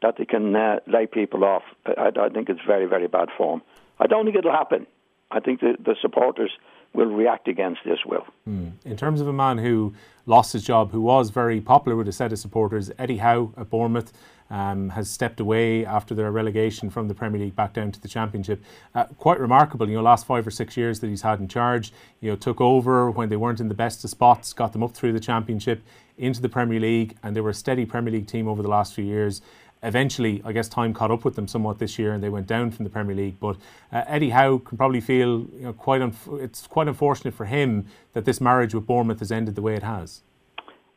that 0.00 0.14
they 0.16 0.24
can 0.24 0.54
uh, 0.54 0.76
lay 0.86 1.06
people 1.06 1.42
off. 1.42 1.64
I, 1.84 2.12
I 2.16 2.28
think 2.28 2.48
it's 2.48 2.60
very, 2.64 2.86
very 2.86 3.08
bad 3.08 3.30
form. 3.36 3.62
I 3.98 4.06
don't 4.06 4.26
think 4.26 4.36
it'll 4.36 4.52
happen. 4.52 4.86
I 5.32 5.40
think 5.40 5.58
the, 5.58 5.74
the 5.84 5.96
supporters 6.00 6.52
will 6.94 7.06
react 7.06 7.48
against 7.48 7.80
this, 7.84 7.98
Will. 8.06 8.26
Mm. 8.48 8.74
In 8.84 8.96
terms 8.96 9.20
of 9.20 9.26
a 9.26 9.32
man 9.32 9.58
who 9.58 9.92
lost 10.24 10.52
his 10.52 10.62
job, 10.62 10.92
who 10.92 11.00
was 11.00 11.30
very 11.30 11.60
popular 11.60 11.96
with 11.96 12.06
a 12.06 12.12
set 12.12 12.32
of 12.32 12.38
supporters, 12.38 12.92
Eddie 12.96 13.16
Howe 13.16 13.52
at 13.56 13.70
Bournemouth, 13.70 14.12
um, 14.50 14.90
has 14.90 15.10
stepped 15.10 15.40
away 15.40 15.84
after 15.84 16.14
their 16.14 16.30
relegation 16.30 16.90
from 16.90 17.08
the 17.08 17.14
Premier 17.14 17.40
League 17.40 17.56
back 17.56 17.72
down 17.72 17.92
to 17.92 18.00
the 18.00 18.08
Championship. 18.08 18.62
Uh, 18.94 19.04
quite 19.18 19.40
remarkable, 19.40 19.88
you 19.88 19.96
know, 19.96 20.02
last 20.02 20.26
five 20.26 20.46
or 20.46 20.50
six 20.50 20.76
years 20.76 21.00
that 21.00 21.08
he's 21.08 21.22
had 21.22 21.40
in 21.40 21.48
charge. 21.48 21.92
You 22.20 22.30
know, 22.30 22.36
took 22.36 22.60
over 22.60 23.10
when 23.10 23.28
they 23.28 23.36
weren't 23.36 23.60
in 23.60 23.68
the 23.68 23.74
best 23.74 24.04
of 24.04 24.10
spots, 24.10 24.52
got 24.52 24.72
them 24.72 24.82
up 24.82 24.92
through 24.92 25.12
the 25.12 25.20
Championship 25.20 25.82
into 26.18 26.40
the 26.40 26.48
Premier 26.48 26.80
League, 26.80 27.16
and 27.22 27.34
they 27.34 27.40
were 27.40 27.50
a 27.50 27.54
steady 27.54 27.84
Premier 27.84 28.12
League 28.12 28.26
team 28.26 28.48
over 28.48 28.62
the 28.62 28.68
last 28.68 28.94
few 28.94 29.04
years. 29.04 29.42
Eventually, 29.82 30.40
I 30.44 30.52
guess 30.52 30.68
time 30.68 30.94
caught 30.94 31.10
up 31.10 31.24
with 31.24 31.36
them 31.36 31.46
somewhat 31.46 31.78
this 31.78 31.98
year, 31.98 32.14
and 32.14 32.22
they 32.22 32.30
went 32.30 32.46
down 32.46 32.70
from 32.70 32.84
the 32.84 32.90
Premier 32.90 33.14
League. 33.14 33.38
But 33.38 33.56
uh, 33.92 34.04
Eddie 34.06 34.30
Howe 34.30 34.58
can 34.58 34.78
probably 34.78 35.00
feel 35.00 35.46
you 35.52 35.60
know, 35.60 35.72
quite. 35.74 36.00
It's 36.32 36.66
quite 36.66 36.88
unfortunate 36.88 37.34
for 37.34 37.44
him 37.44 37.86
that 38.14 38.24
this 38.24 38.40
marriage 38.40 38.74
with 38.74 38.86
Bournemouth 38.86 39.18
has 39.18 39.30
ended 39.30 39.54
the 39.54 39.62
way 39.62 39.74
it 39.74 39.82
has. 39.82 40.22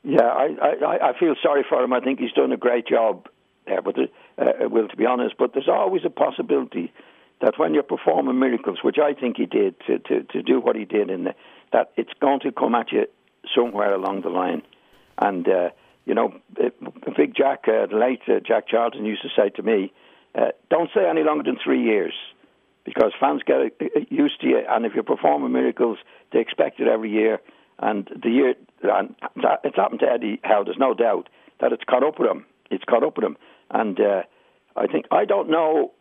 Yeah, 0.04 0.24
I, 0.24 0.56
I, 0.62 1.10
I 1.10 1.20
feel 1.20 1.36
sorry 1.44 1.66
for 1.68 1.84
him. 1.84 1.92
I 1.92 2.00
think 2.00 2.20
he's 2.20 2.32
done 2.32 2.54
a 2.54 2.58
great 2.58 2.88
job 2.88 3.28
there, 3.70 3.82
but 3.82 3.98
uh, 3.98 4.04
uh, 4.38 4.70
well, 4.70 4.88
to 4.88 4.96
be 4.98 5.06
honest, 5.06 5.36
but 5.38 5.54
there's 5.54 5.70
always 5.70 6.04
a 6.06 6.10
possibility 6.10 6.92
that 7.42 7.58
when 7.58 7.74
you're 7.74 7.84
performing 7.84 8.40
miracles, 8.40 8.80
which 8.84 8.98
I 9.02 9.14
think 9.14 9.38
he 9.38 9.46
did 9.46 9.76
to, 9.88 10.00
to, 10.00 10.24
to 10.24 10.42
do 10.42 10.60
what 10.60 10.76
he 10.76 10.86
did, 10.86 11.10
in 11.10 11.24
the, 11.26 11.36
that 11.72 11.92
it's 11.96 12.12
going 12.20 12.42
to 12.42 12.52
come 12.52 12.76
at 12.76 12.92
you 12.92 13.06
somewhere 13.56 13.94
along 13.94 14.22
the 14.22 14.30
line. 14.30 14.62
And, 15.18 15.48
uh, 15.48 15.70
you 16.06 16.14
know, 16.14 16.34
uh, 16.62 16.70
Big 17.16 17.36
Jack, 17.36 17.66
uh, 17.68 17.86
the 17.88 17.98
late 17.98 18.22
uh, 18.28 18.40
Jack 18.46 18.68
Charlton 18.68 19.06
used 19.06 19.22
to 19.22 19.30
say 19.36 19.50
to 19.50 19.64
me, 19.64 19.94
uh, 20.36 20.52
don't 20.70 20.90
say 20.94 21.08
any 21.10 21.24
longer 21.24 21.44
than 21.44 21.58
three 21.64 21.84
years 21.84 22.14
because 22.84 23.12
fans 23.20 23.42
get 23.46 23.58
uh, 23.58 23.86
used 24.10 24.42
to 24.42 24.48
you. 24.48 24.62
And 24.70 24.86
if 24.86 24.94
you're 24.94 25.04
performing 25.04 25.52
miracles, 25.52 25.98
they 26.34 26.40
expect 26.40 26.80
it 26.80 26.88
every 26.88 27.12
year. 27.12 27.40
And 27.80 28.10
the 28.22 28.30
year, 28.30 28.56
and 28.84 29.16
that, 29.38 29.62
it's 29.64 29.78
happened 29.78 30.02
to 30.02 30.08
Eddie 30.08 30.40
Howe, 30.44 30.64
there's 30.64 30.78
no 30.78 30.94
doubt 30.94 31.30
that 31.62 31.72
it's 31.72 31.84
caught 31.90 32.04
up 32.04 32.20
with 32.20 32.30
him. 32.30 32.46
It's 32.70 32.84
caught 32.84 33.04
up 33.04 33.16
with 33.16 33.26
him. 33.26 33.38
And 33.72 34.00
uh, 34.00 34.24
I 34.76 34.88
think 34.88 35.06
I 35.12 35.26
don't 35.26 35.50
know 35.50 35.92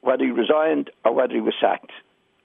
whether 0.00 0.24
he 0.24 0.30
resigned 0.30 0.90
or 1.04 1.12
whether 1.14 1.34
he 1.34 1.40
was 1.40 1.54
sacked. 1.60 1.92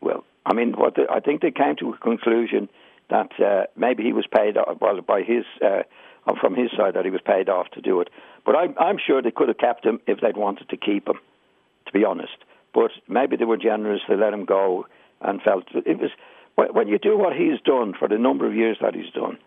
Well, 0.02 0.24
I 0.46 0.54
mean, 0.54 0.74
what 0.74 0.96
the, 0.96 1.06
I 1.10 1.20
think 1.20 1.42
they 1.42 1.52
came 1.52 1.76
to 1.78 1.94
a 1.94 1.98
conclusion 1.98 2.70
that 3.10 3.32
uh, 3.40 3.66
maybe 3.76 4.04
he 4.04 4.14
was 4.14 4.26
paid 4.34 4.58
off, 4.58 4.78
well 4.82 5.00
by 5.02 5.22
his 5.22 5.46
uh, 5.64 5.84
from 6.40 6.56
his 6.56 6.72
side 6.76 6.96
that 6.96 7.06
he 7.06 7.12
was 7.12 7.22
paid 7.26 7.50
off 7.50 7.70
to 7.72 7.82
do 7.82 8.02
it. 8.02 8.10
But 8.46 8.56
I, 8.56 8.68
I'm 8.80 8.98
sure 9.06 9.22
they 9.22 9.32
could 9.32 9.50
have 9.50 9.58
kept 9.58 9.86
him 9.86 10.00
if 10.08 10.20
they'd 10.22 10.38
wanted 10.38 10.70
to 10.70 10.78
keep 10.78 11.08
him. 11.08 11.20
To 11.86 11.92
be 11.92 12.06
honest, 12.06 12.38
but 12.74 12.92
maybe 13.08 13.36
they 13.36 13.46
were 13.46 13.58
generous. 13.58 14.02
They 14.08 14.16
let 14.16 14.34
him 14.34 14.46
go 14.46 14.88
and 15.22 15.42
felt 15.42 15.66
it 15.74 16.00
was 16.00 16.12
when 16.56 16.88
you 16.88 16.98
do 16.98 17.18
what 17.18 17.34
he's 17.36 17.60
done 17.66 17.94
for 17.98 18.08
the 18.08 18.18
number 18.18 18.48
of 18.48 18.56
years 18.56 18.78
that 18.82 18.96
he's 18.96 19.12
done. 19.14 19.38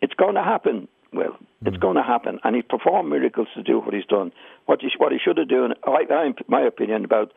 It's 0.00 0.14
going 0.14 0.34
to 0.34 0.42
happen 0.42 0.88
will. 1.12 1.36
It's 1.64 1.76
mm. 1.76 1.80
going 1.80 1.96
to 1.96 2.02
happen, 2.02 2.38
and 2.44 2.54
he's 2.54 2.64
performed 2.68 3.10
miracles 3.10 3.48
to 3.54 3.62
do 3.62 3.80
what 3.80 3.94
he's 3.94 4.06
done. 4.06 4.32
What 4.66 4.80
he, 4.80 4.88
what 4.98 5.12
he 5.12 5.18
should 5.18 5.38
have 5.38 5.48
done, 5.48 5.74
I, 5.84 6.04
I, 6.10 6.32
my 6.46 6.62
opinion, 6.62 7.04
about 7.04 7.32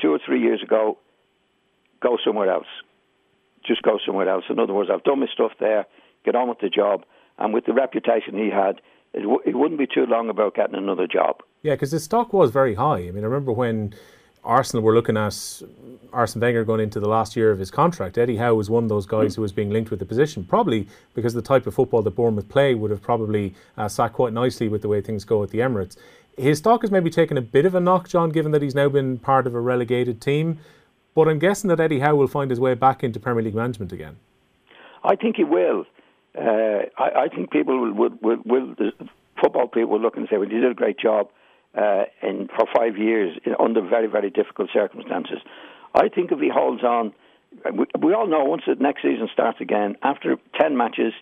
two 0.00 0.12
or 0.12 0.18
three 0.24 0.40
years 0.40 0.62
ago, 0.62 0.98
go 2.02 2.18
somewhere 2.24 2.50
else. 2.50 2.66
Just 3.66 3.82
go 3.82 3.98
somewhere 4.04 4.28
else. 4.28 4.44
In 4.50 4.58
other 4.58 4.74
words, 4.74 4.90
I've 4.92 5.04
done 5.04 5.20
my 5.20 5.26
stuff 5.32 5.52
there. 5.58 5.86
Get 6.24 6.34
on 6.34 6.48
with 6.48 6.58
the 6.60 6.68
job, 6.68 7.04
and 7.38 7.54
with 7.54 7.66
the 7.66 7.72
reputation 7.72 8.36
he 8.36 8.50
had, 8.50 8.80
it, 9.12 9.20
w- 9.20 9.40
it 9.44 9.56
wouldn't 9.56 9.78
be 9.78 9.86
too 9.86 10.06
long 10.06 10.28
about 10.28 10.54
getting 10.54 10.74
another 10.74 11.06
job. 11.06 11.40
Yeah, 11.62 11.74
because 11.74 11.92
his 11.92 12.04
stock 12.04 12.32
was 12.32 12.50
very 12.50 12.74
high. 12.74 12.98
I 12.98 13.10
mean, 13.10 13.24
I 13.24 13.26
remember 13.26 13.52
when 13.52 13.94
Arsenal 14.44 14.82
were 14.82 14.94
looking 14.94 15.16
at 15.16 15.62
Arsene 16.12 16.40
Wenger 16.40 16.64
going 16.64 16.80
into 16.80 17.00
the 17.00 17.08
last 17.08 17.34
year 17.34 17.50
of 17.50 17.58
his 17.58 17.70
contract. 17.70 18.18
Eddie 18.18 18.36
Howe 18.36 18.54
was 18.54 18.68
one 18.68 18.84
of 18.84 18.88
those 18.88 19.06
guys 19.06 19.34
who 19.34 19.42
was 19.42 19.52
being 19.52 19.70
linked 19.70 19.90
with 19.90 19.98
the 19.98 20.04
position, 20.04 20.44
probably 20.44 20.86
because 21.14 21.34
the 21.34 21.42
type 21.42 21.66
of 21.66 21.74
football 21.74 22.02
that 22.02 22.10
Bournemouth 22.12 22.48
play 22.48 22.74
would 22.74 22.90
have 22.90 23.02
probably 23.02 23.54
uh, 23.76 23.88
sat 23.88 24.12
quite 24.12 24.32
nicely 24.32 24.68
with 24.68 24.82
the 24.82 24.88
way 24.88 25.00
things 25.00 25.24
go 25.24 25.42
at 25.42 25.50
the 25.50 25.58
Emirates. 25.58 25.96
His 26.36 26.58
stock 26.58 26.82
has 26.82 26.90
maybe 26.90 27.10
taken 27.10 27.38
a 27.38 27.42
bit 27.42 27.64
of 27.64 27.74
a 27.74 27.80
knock, 27.80 28.08
John, 28.08 28.30
given 28.30 28.52
that 28.52 28.62
he's 28.62 28.74
now 28.74 28.88
been 28.88 29.18
part 29.18 29.46
of 29.46 29.54
a 29.54 29.60
relegated 29.60 30.20
team. 30.20 30.58
But 31.14 31.28
I'm 31.28 31.38
guessing 31.38 31.68
that 31.68 31.80
Eddie 31.80 32.00
Howe 32.00 32.16
will 32.16 32.28
find 32.28 32.50
his 32.50 32.60
way 32.60 32.74
back 32.74 33.04
into 33.04 33.20
Premier 33.20 33.42
League 33.42 33.54
management 33.54 33.92
again. 33.92 34.16
I 35.04 35.16
think 35.16 35.36
he 35.36 35.44
will. 35.44 35.84
Uh, 36.36 36.86
I, 36.98 37.24
I, 37.24 37.28
think 37.28 37.52
people 37.52 37.78
will, 37.78 37.92
will, 37.92 38.18
will, 38.20 38.38
will, 38.44 38.92
football 39.40 39.68
people 39.68 39.90
will 39.90 40.00
look 40.00 40.16
and 40.16 40.26
say, 40.28 40.36
well, 40.36 40.48
he 40.48 40.56
did 40.56 40.68
a 40.68 40.74
great 40.74 40.98
job 40.98 41.28
uh, 41.76 42.04
in, 42.22 42.48
for 42.48 42.66
five 42.74 42.96
years 42.96 43.38
in, 43.44 43.54
under 43.58 43.80
very, 43.80 44.06
very 44.06 44.30
difficult 44.30 44.70
circumstances. 44.72 45.38
I 45.94 46.08
think 46.08 46.32
if 46.32 46.40
he 46.40 46.48
holds 46.48 46.82
on, 46.82 47.12
we, 47.72 47.86
we 48.00 48.14
all 48.14 48.26
know 48.26 48.44
once 48.44 48.62
the 48.66 48.74
next 48.76 49.02
season 49.02 49.28
starts 49.32 49.60
again, 49.60 49.96
after 50.02 50.36
10 50.60 50.76
matches, 50.76 51.12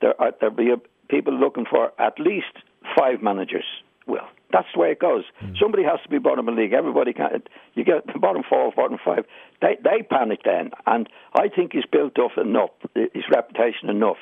there 0.00 0.20
are, 0.20 0.32
there'll 0.40 0.54
be 0.54 0.70
a, 0.70 0.76
people 1.08 1.32
looking 1.32 1.66
for 1.68 1.92
at 2.00 2.18
least 2.18 2.52
five 2.96 3.22
managers. 3.22 3.64
Well, 4.06 4.28
that's 4.52 4.68
the 4.74 4.80
way 4.80 4.92
it 4.92 5.00
goes. 5.00 5.24
Mm. 5.42 5.58
Somebody 5.58 5.82
has 5.84 6.00
to 6.02 6.08
be 6.08 6.18
bottom 6.18 6.48
of 6.48 6.54
the 6.54 6.60
league. 6.60 6.72
Everybody 6.72 7.12
can. 7.12 7.42
You 7.74 7.84
get 7.84 8.06
the 8.06 8.18
bottom 8.18 8.42
four, 8.48 8.70
bottom 8.76 8.98
five. 9.02 9.24
They 9.60 9.76
they 9.82 10.02
panic 10.02 10.40
then, 10.44 10.70
and 10.86 11.08
I 11.34 11.48
think 11.48 11.72
he's 11.72 11.86
built 11.90 12.18
up 12.18 12.36
enough, 12.36 12.70
his 12.94 13.24
reputation 13.32 13.88
enough, 13.88 14.18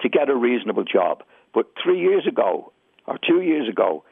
to 0.00 0.08
get 0.08 0.30
a 0.30 0.36
reasonable 0.36 0.84
job. 0.84 1.24
But 1.52 1.66
three 1.82 2.00
years 2.00 2.26
ago 2.26 2.72
or 3.06 3.18
two 3.18 3.42
years 3.42 3.68
ago, 3.68 4.04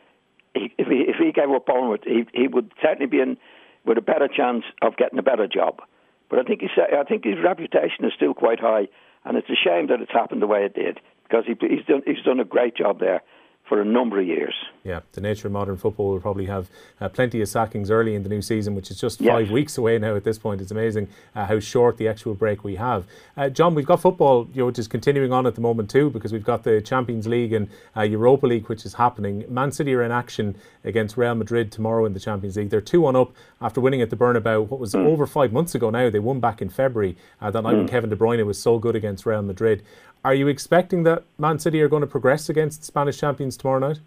if 0.55 0.87
he 0.88 1.05
if 1.09 1.17
he 1.17 1.33
gave 1.33 1.50
up 1.50 1.67
Bournemouth, 1.67 2.00
he 2.05 2.26
he 2.33 2.49
would 2.49 2.73
certainly 2.83 3.07
be 3.07 3.21
in 3.21 3.37
with 3.85 3.99
a 3.99 4.02
better 4.02 4.28
chance 4.28 4.64
of 4.83 4.97
getting 4.97 5.19
a 5.19 5.23
better 5.23 5.47
job. 5.47 5.81
But 6.28 6.38
I 6.40 6.43
think 6.43 6.61
he's, 6.61 6.71
I 6.76 7.05
think 7.05 7.25
his 7.25 7.38
reputation 7.43 8.05
is 8.05 8.12
still 8.14 8.35
quite 8.35 8.61
high, 8.61 8.88
and 9.25 9.37
it's 9.37 9.49
a 9.49 9.57
shame 9.57 9.87
that 9.88 10.00
it's 10.00 10.12
happened 10.12 10.43
the 10.43 10.47
way 10.47 10.64
it 10.64 10.75
did 10.75 11.00
because 11.25 11.45
he, 11.47 11.55
he's 11.61 11.85
done 11.87 12.02
he's 12.07 12.23
done 12.25 12.40
a 12.40 12.45
great 12.45 12.76
job 12.76 13.00
there 13.00 13.23
for 13.69 13.81
a 13.81 13.85
number 13.85 14.19
of 14.21 14.27
years. 14.27 14.55
Yeah, 14.85 15.01
the 15.13 15.21
nature 15.21 15.49
of 15.49 15.53
modern 15.53 15.77
football 15.77 16.13
will 16.13 16.21
probably 16.21 16.47
have 16.47 16.69
uh, 17.01 17.09
plenty 17.09 17.43
of 17.43 17.49
sackings 17.49 17.91
early 17.91 18.15
in 18.15 18.23
the 18.23 18.29
new 18.29 18.41
season, 18.41 18.75
which 18.75 18.91
is 18.91 18.99
just 18.99 19.21
yes. 19.21 19.31
five 19.31 19.51
weeks 19.51 19.77
away 19.77 19.99
now 19.99 20.17
at 20.17 20.25
this 20.25 20.39
point. 20.39 20.61
It's 20.61 20.71
amazing 20.71 21.09
uh, 21.35 21.47
how 21.47 21.61
short 21.61 21.99
the 21.99 22.09
actual 22.09 22.35
break 22.35 22.65
we 22.65 22.77
have. 22.77 23.05
Uh, 23.37 23.51
John, 23.51 23.75
we've 23.75 23.87
got 23.87 24.01
football, 24.01 24.49
you 24.55 24.61
know, 24.61 24.67
which 24.67 24.79
is 24.79 24.89
continuing 24.89 25.33
on 25.33 25.47
at 25.47 25.55
the 25.55 25.61
moment 25.61 25.91
too, 25.91 26.09
because 26.11 26.33
we've 26.33 26.45
got 26.45 26.65
the 26.65 26.81
Champions 26.81 27.27
League 27.27 27.53
and 27.53 27.69
uh, 27.97 28.03
Europa 28.03 28.47
League, 28.47 28.69
which 28.69 28.87
is 28.87 28.95
happening. 28.95 29.45
Man 29.49 29.73
City 29.73 29.95
are 29.95 30.03
in 30.03 30.13
action 30.13 30.57
against 30.85 31.17
Real 31.17 31.35
Madrid 31.35 31.71
tomorrow 31.71 32.07
in 32.07 32.15
the 32.15 32.21
Champions 32.21 32.57
League. 32.57 32.71
They're 32.71 32.81
2 32.81 33.03
1 33.03 33.17
up 33.17 33.33
after 33.61 33.81
winning 33.81 34.01
at 34.01 34.11
the 34.11 34.17
Bernabeu, 34.17 34.67
what 34.67 34.81
was 34.81 34.95
mm. 34.95 35.05
over 35.05 35.27
five 35.27 35.53
months 35.53 35.75
ago 35.75 35.91
now. 35.91 36.09
They 36.09 36.19
won 36.19 36.41
back 36.41 36.63
in 36.63 36.71
February, 36.71 37.17
uh, 37.41 37.51
that 37.51 37.63
night 37.63 37.75
mm. 37.75 37.79
when 37.79 37.89
Kevin 37.89 38.11
De 38.11 38.17
Bruyne 38.17 38.45
was 38.47 38.61
so 38.61 38.79
good 38.79 38.97
against 38.97 39.27
Real 39.27 39.43
Madrid. 39.43 39.83
Are 40.25 40.35
you 40.35 40.49
expecting 40.49 41.05
that 41.05 41.25
Man 41.39 41.59
City 41.59 41.81
are 41.81 41.89
going 41.89 42.01
to 42.01 42.07
progress 42.07 42.49
against 42.49 42.85
Spanish 42.85 43.19
champions 43.19 43.57
tomorrow 43.57 43.79
night? 43.79 44.01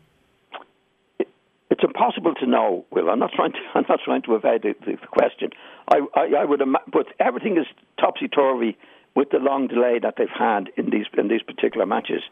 It's 1.69 1.83
impossible 1.83 2.35
to 2.35 2.45
know, 2.45 2.85
Will. 2.91 3.09
I'm 3.09 3.19
not 3.19 3.31
trying 3.33 3.53
to. 3.53 3.59
I'm 3.75 3.85
not 3.87 3.99
trying 4.03 4.21
to 4.23 4.35
evade 4.35 4.63
the, 4.63 4.75
the 4.85 4.97
question. 5.07 5.51
I, 5.87 6.01
I, 6.15 6.41
I 6.41 6.45
would, 6.45 6.61
but 6.91 7.07
everything 7.19 7.57
is 7.57 7.65
topsy 7.99 8.27
turvy 8.27 8.77
with 9.15 9.29
the 9.31 9.37
long 9.37 9.67
delay 9.67 9.99
that 10.01 10.15
they've 10.17 10.27
had 10.29 10.69
in 10.77 10.89
these 10.89 11.05
in 11.17 11.29
these 11.29 11.41
particular 11.41 11.85
matches. 11.85 12.23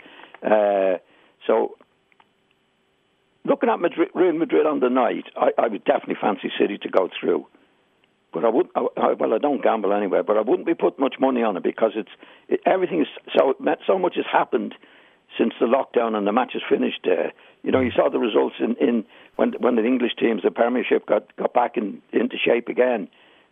Uh, 0.44 0.98
so, 1.48 1.78
looking 3.46 3.70
at 3.70 3.80
Madrid, 3.80 4.10
Real 4.14 4.34
Madrid 4.34 4.66
on 4.66 4.82
the 4.82 4.90
night, 4.90 5.26
I, 5.38 5.52
I 5.58 5.68
would 5.68 5.86
definitely 5.86 6.18
fancy 6.20 6.52
City 6.60 6.78
to 6.80 6.90
go 6.90 7.10
through. 7.20 7.48
But 8.32 8.46
I 8.46 8.50
wouldn't. 8.50 8.72
I, 8.76 9.14
well, 9.14 9.34
I 9.34 9.38
don't 9.40 9.64
gamble 9.64 9.94
anyway. 9.94 10.22
But 10.26 10.38
I 10.38 10.42
wouldn't 10.42 10.68
be 10.68 10.76
putting 10.76 11.02
much 11.02 11.16
money 11.20 11.42
on 11.42 11.58
it 11.58 11.64
because 11.64 11.92
it's 11.96 12.12
it, 12.48 12.62
everything 12.66 13.02
is 13.02 13.08
so 13.36 13.56
so 13.88 13.98
much 13.98 14.16
has 14.16 14.26
happened 14.32 14.76
since 15.38 15.54
the 15.60 15.66
lockdown 15.66 16.16
and 16.16 16.26
the 16.26 16.32
match 16.32 16.54
is 16.56 16.62
finished. 16.70 17.08
Uh, 17.08 17.30
you 17.64 17.72
know, 17.72 17.82
you 17.82 17.92
saw 17.92 18.10
the 18.10 18.20
results 18.20 18.56
in, 18.60 18.76
in 18.76 19.06
when 19.36 19.54
when 19.60 19.76
the 19.76 19.86
English 19.86 20.16
teams, 20.20 20.44
the 20.44 20.52
Premiership, 20.52 21.06
got 21.06 21.36
got 21.38 21.54
back 21.54 21.78
in, 21.78 22.02
into 22.14 22.38
shape 22.38 22.68
again. 22.68 23.10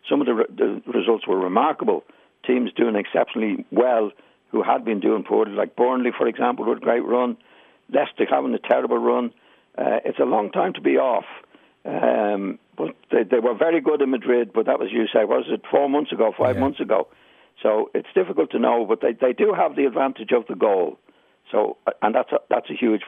Some 0.10 0.22
of 0.22 0.28
the, 0.28 0.46
the 0.56 0.82
results 0.92 1.28
were 1.28 1.40
remarkable. 1.40 2.04
Teams 2.46 2.72
doing 2.74 2.96
exceptionally 2.96 3.66
well 3.72 4.12
who 4.52 4.64
had 4.64 4.86
been 4.86 5.00
doing 5.00 5.24
poorly, 5.24 5.52
like 5.52 5.76
Burnley, 5.76 6.12
for 6.18 6.28
example, 6.28 6.66
with 6.66 6.78
a 6.78 6.82
great 6.82 7.04
run. 7.04 7.36
Leicester 7.92 8.26
having 8.30 8.54
a 8.54 8.60
terrible 8.60 8.98
run. 8.98 9.34
Uh, 9.78 10.00
it's 10.06 10.20
a 10.20 10.24
long 10.24 10.52
time 10.52 10.74
to 10.74 10.82
be 10.82 10.98
off. 10.98 11.26
Um, 11.86 12.60
but 12.78 12.96
they, 13.12 13.24
they 13.24 13.40
were 13.40 13.56
very 13.56 13.82
good 13.82 14.02
in 14.02 14.12
Madrid, 14.12 14.52
but 14.54 14.68
that 14.68 14.80
was, 14.80 14.90
you 14.92 15.06
say, 15.12 15.26
was 15.26 15.46
it 15.50 15.64
four 15.70 15.90
months 15.90 16.12
ago, 16.12 16.32
five 16.38 16.56
yeah. 16.56 16.62
months 16.62 16.80
ago? 16.80 17.08
So 17.62 17.90
it's 17.96 18.08
difficult 18.14 18.52
to 18.52 18.60
know, 18.60 18.86
but 18.88 19.02
they, 19.02 19.14
they 19.14 19.34
do 19.34 19.54
have 19.54 19.76
the 19.76 19.86
advantage 19.86 20.32
of 20.32 20.46
the 20.48 20.56
goal. 20.56 21.00
So, 21.52 21.78
uh, 21.88 21.92
and 22.02 22.14
that's 22.14 22.32
a, 22.32 22.38
that's 22.50 22.70
a 22.70 22.74
huge 22.74 23.02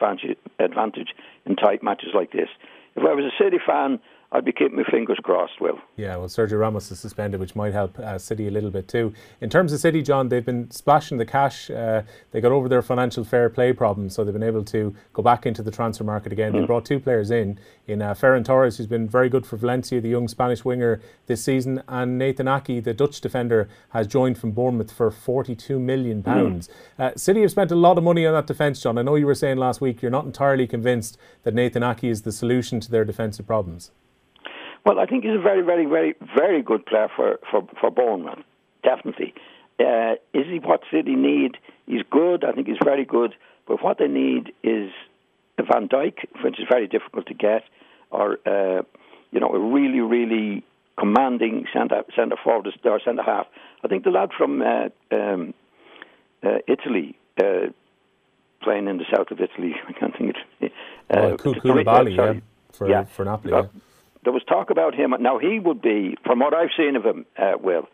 advantage 0.58 1.08
in 1.46 1.56
tight 1.56 1.82
matches 1.82 2.10
like 2.14 2.32
this. 2.32 2.48
If 2.96 3.04
I 3.04 3.14
was 3.14 3.24
a 3.24 3.42
City 3.42 3.58
fan, 3.64 4.00
I'd 4.32 4.44
be 4.44 4.52
keeping 4.52 4.76
my 4.76 4.84
fingers 4.84 5.18
crossed, 5.24 5.60
Will. 5.60 5.80
Yeah, 5.96 6.16
well, 6.16 6.28
Sergio 6.28 6.60
Ramos 6.60 6.88
is 6.92 7.00
suspended, 7.00 7.40
which 7.40 7.56
might 7.56 7.72
help 7.72 7.98
uh, 7.98 8.16
City 8.16 8.46
a 8.46 8.50
little 8.50 8.70
bit 8.70 8.86
too. 8.86 9.12
In 9.40 9.50
terms 9.50 9.72
of 9.72 9.80
City, 9.80 10.02
John, 10.02 10.28
they've 10.28 10.44
been 10.44 10.70
splashing 10.70 11.18
the 11.18 11.26
cash. 11.26 11.68
Uh, 11.68 12.02
they 12.30 12.40
got 12.40 12.52
over 12.52 12.68
their 12.68 12.80
financial 12.80 13.24
fair 13.24 13.50
play 13.50 13.72
problems, 13.72 14.14
so 14.14 14.22
they've 14.22 14.32
been 14.32 14.44
able 14.44 14.64
to 14.66 14.94
go 15.14 15.22
back 15.22 15.46
into 15.46 15.64
the 15.64 15.72
transfer 15.72 16.04
market 16.04 16.32
again. 16.32 16.52
Mm. 16.52 16.60
They 16.60 16.66
brought 16.66 16.84
two 16.84 17.00
players 17.00 17.32
in, 17.32 17.58
in 17.88 18.02
uh, 18.02 18.14
Ferran 18.14 18.44
Torres, 18.44 18.76
who's 18.76 18.86
been 18.86 19.08
very 19.08 19.28
good 19.28 19.44
for 19.44 19.56
Valencia, 19.56 20.00
the 20.00 20.10
young 20.10 20.28
Spanish 20.28 20.64
winger 20.64 21.00
this 21.26 21.42
season, 21.42 21.82
and 21.88 22.16
Nathan 22.16 22.46
Aké, 22.46 22.82
the 22.84 22.94
Dutch 22.94 23.20
defender, 23.20 23.68
has 23.88 24.06
joined 24.06 24.38
from 24.38 24.52
Bournemouth 24.52 24.92
for 24.92 25.10
42 25.10 25.80
million 25.80 26.22
pounds. 26.22 26.68
Mm. 27.00 27.18
City 27.18 27.40
have 27.40 27.50
spent 27.50 27.72
a 27.72 27.76
lot 27.76 27.98
of 27.98 28.04
money 28.04 28.24
on 28.26 28.34
that 28.34 28.46
defence, 28.46 28.80
John. 28.80 28.96
I 28.96 29.02
know 29.02 29.16
you 29.16 29.26
were 29.26 29.34
saying 29.34 29.56
last 29.56 29.80
week 29.80 30.02
you're 30.02 30.10
not 30.12 30.24
entirely 30.24 30.68
convinced 30.68 31.18
that 31.42 31.52
Nathan 31.52 31.82
Aké 31.82 32.04
is 32.04 32.22
the 32.22 32.30
solution 32.30 32.78
to 32.78 32.92
their 32.92 33.04
defensive 33.04 33.44
problems. 33.44 33.90
Well, 34.84 34.98
I 34.98 35.06
think 35.06 35.24
he's 35.24 35.34
a 35.34 35.42
very, 35.42 35.62
very, 35.62 35.84
very, 35.86 36.14
very 36.36 36.62
good 36.62 36.86
player 36.86 37.08
for 37.14 37.38
for 37.50 37.66
for 37.80 37.90
Bournemouth. 37.90 38.38
Definitely. 38.82 39.34
Uh, 39.78 40.14
is 40.34 40.46
he 40.46 40.58
what 40.58 40.82
City 40.90 41.16
need? 41.16 41.56
He's 41.86 42.02
good. 42.10 42.44
I 42.44 42.52
think 42.52 42.66
he's 42.66 42.78
very 42.82 43.04
good. 43.04 43.34
But 43.66 43.82
what 43.82 43.98
they 43.98 44.08
need 44.08 44.52
is 44.62 44.90
a 45.58 45.62
Van 45.62 45.88
Dijk, 45.88 46.24
which 46.42 46.58
is 46.58 46.66
very 46.70 46.86
difficult 46.86 47.26
to 47.26 47.34
get, 47.34 47.64
or 48.10 48.38
uh, 48.46 48.82
you 49.30 49.40
know, 49.40 49.52
a 49.52 49.58
really, 49.58 50.00
really 50.00 50.64
commanding 50.98 51.66
centre 51.72 52.02
centre 52.16 52.36
forward 52.42 52.68
or 52.84 53.00
centre 53.04 53.22
half. 53.22 53.46
I 53.84 53.88
think 53.88 54.04
the 54.04 54.10
lad 54.10 54.30
from 54.36 54.62
uh, 54.62 54.88
um, 55.12 55.54
uh, 56.42 56.58
Italy. 56.66 57.16
Uh, 57.38 57.72
playing 58.62 58.88
in 58.88 58.98
the 58.98 59.06
south 59.10 59.30
of 59.30 59.40
Italy, 59.40 59.74
I 59.88 59.92
can't 59.94 60.14
think 60.14 60.30
of 60.30 60.36
it. 60.60 60.72
Uh, 61.08 61.16
oh, 61.16 61.36
Koulibaly, 61.38 62.14
yeah, 62.14 62.40
for 62.72 62.90
yeah. 62.90 63.04
for 63.04 63.24
Napoli. 63.24 63.54
Uh, 63.54 63.62
yeah 63.62 63.68
there 64.24 64.32
was 64.32 64.42
talk 64.44 64.70
about 64.70 64.94
him. 64.94 65.14
Now 65.20 65.38
he 65.38 65.58
would 65.58 65.80
be, 65.80 66.16
from 66.24 66.40
what 66.40 66.54
I've 66.54 66.70
seen 66.76 66.96
of 66.96 67.04
him, 67.04 67.26
uh, 67.38 67.52
Will, 67.60 67.88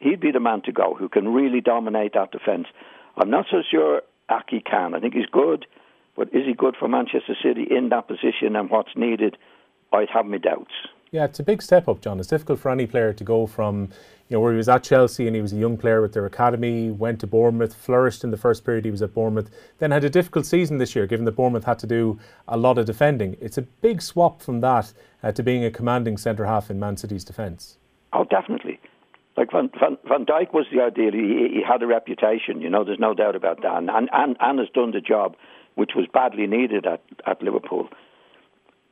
he'd 0.00 0.20
be 0.20 0.32
the 0.32 0.40
man 0.40 0.62
to 0.62 0.72
go 0.72 0.94
who 0.94 1.08
can 1.08 1.28
really 1.28 1.60
dominate 1.60 2.14
that 2.14 2.32
defence. 2.32 2.66
I'm 3.16 3.30
not 3.30 3.46
so 3.50 3.62
sure 3.70 4.02
Aké 4.30 4.64
can. 4.64 4.94
I 4.94 5.00
think 5.00 5.14
he's 5.14 5.26
good, 5.30 5.66
but 6.16 6.28
is 6.28 6.46
he 6.46 6.54
good 6.54 6.76
for 6.78 6.88
Manchester 6.88 7.36
City 7.42 7.66
in 7.70 7.90
that 7.90 8.08
position 8.08 8.56
and 8.56 8.70
what's 8.70 8.96
needed? 8.96 9.36
I'd 9.92 10.08
have 10.12 10.26
my 10.26 10.38
doubts. 10.38 10.72
Yeah, 11.12 11.26
it's 11.26 11.38
a 11.38 11.42
big 11.42 11.60
step 11.60 11.88
up, 11.88 12.00
John. 12.00 12.18
It's 12.18 12.28
difficult 12.28 12.58
for 12.58 12.70
any 12.70 12.86
player 12.86 13.12
to 13.12 13.22
go 13.22 13.46
from, 13.46 13.90
you 14.30 14.36
know, 14.36 14.40
where 14.40 14.50
he 14.50 14.56
was 14.56 14.70
at 14.70 14.82
Chelsea 14.82 15.26
and 15.26 15.36
he 15.36 15.42
was 15.42 15.52
a 15.52 15.56
young 15.56 15.76
player 15.76 16.00
with 16.00 16.14
their 16.14 16.24
academy, 16.24 16.90
went 16.90 17.20
to 17.20 17.26
Bournemouth, 17.26 17.74
flourished 17.74 18.24
in 18.24 18.30
the 18.30 18.38
first 18.38 18.64
period 18.64 18.86
he 18.86 18.90
was 18.90 19.02
at 19.02 19.12
Bournemouth, 19.12 19.50
then 19.78 19.90
had 19.90 20.04
a 20.04 20.10
difficult 20.10 20.46
season 20.46 20.78
this 20.78 20.96
year, 20.96 21.06
given 21.06 21.26
that 21.26 21.32
Bournemouth 21.32 21.64
had 21.64 21.78
to 21.80 21.86
do 21.86 22.18
a 22.48 22.56
lot 22.56 22.78
of 22.78 22.86
defending. 22.86 23.36
It's 23.42 23.58
a 23.58 23.62
big 23.62 24.00
swap 24.00 24.40
from 24.40 24.62
that 24.62 24.94
uh, 25.22 25.32
to 25.32 25.42
being 25.42 25.66
a 25.66 25.70
commanding 25.70 26.16
centre 26.16 26.46
half 26.46 26.70
in 26.70 26.80
Man 26.80 26.96
City's 26.96 27.24
defence. 27.24 27.76
Oh, 28.14 28.24
definitely. 28.24 28.80
Like 29.36 29.52
Van, 29.52 29.70
Van, 29.78 29.98
Van 30.08 30.24
Dijk 30.24 30.54
was 30.54 30.64
the 30.72 30.80
ideal. 30.80 31.12
He, 31.12 31.56
he 31.56 31.62
had 31.66 31.82
a 31.82 31.86
reputation, 31.86 32.62
you 32.62 32.70
know, 32.70 32.84
there's 32.84 32.98
no 32.98 33.12
doubt 33.12 33.36
about 33.36 33.60
that. 33.60 33.76
And, 33.76 33.90
and, 33.90 34.36
and, 34.40 34.58
has 34.58 34.68
done 34.70 34.92
the 34.92 35.00
job, 35.02 35.36
which 35.74 35.90
was 35.94 36.06
badly 36.10 36.46
needed 36.46 36.86
at, 36.86 37.02
at 37.26 37.42
Liverpool. 37.42 37.90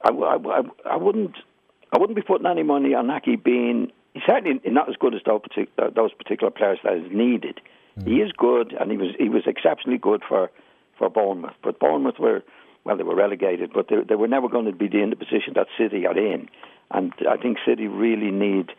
I, 0.05 0.11
I, 0.11 0.63
I 0.85 0.97
wouldn't 0.97 1.37
I 1.93 1.99
wouldn't 1.99 2.17
be 2.17 2.23
putting 2.23 2.47
any 2.47 2.63
money 2.63 2.95
on 2.95 3.07
Aké 3.07 3.43
being. 3.43 3.93
He's 4.15 4.23
certainly 4.27 4.61
not 4.67 4.89
as 4.89 4.97
good 4.97 5.15
as 5.15 5.21
those 5.25 5.41
particular, 5.43 5.89
uh, 5.89 5.91
those 5.91 6.13
particular 6.13 6.51
players 6.51 6.79
that 6.85 6.95
is 6.95 7.11
needed. 7.13 7.61
Mm. 7.99 8.07
He 8.07 8.17
is 8.17 8.33
good, 8.37 8.73
and 8.79 8.91
he 8.91 8.97
was 8.97 9.15
he 9.19 9.29
was 9.29 9.43
exceptionally 9.47 9.99
good 9.99 10.23
for 10.29 10.51
for 10.99 11.09
Bournemouth. 11.09 11.55
But 11.63 11.79
Bournemouth 11.79 12.19
were 12.19 12.43
well, 12.85 12.97
they 12.97 13.03
were 13.03 13.15
relegated, 13.15 13.73
but 13.75 13.89
they, 13.89 13.97
they 14.09 14.15
were 14.15 14.29
never 14.29 14.49
going 14.49 14.67
to 14.67 14.73
be 14.73 14.87
in 14.87 15.11
the 15.11 15.17
position 15.17 15.53
that 15.55 15.67
City 15.79 16.07
are 16.07 16.17
in. 16.17 16.49
And 16.91 17.13
I 17.29 17.37
think 17.37 17.59
City 17.67 17.89
really 17.89 18.31
need 18.31 18.71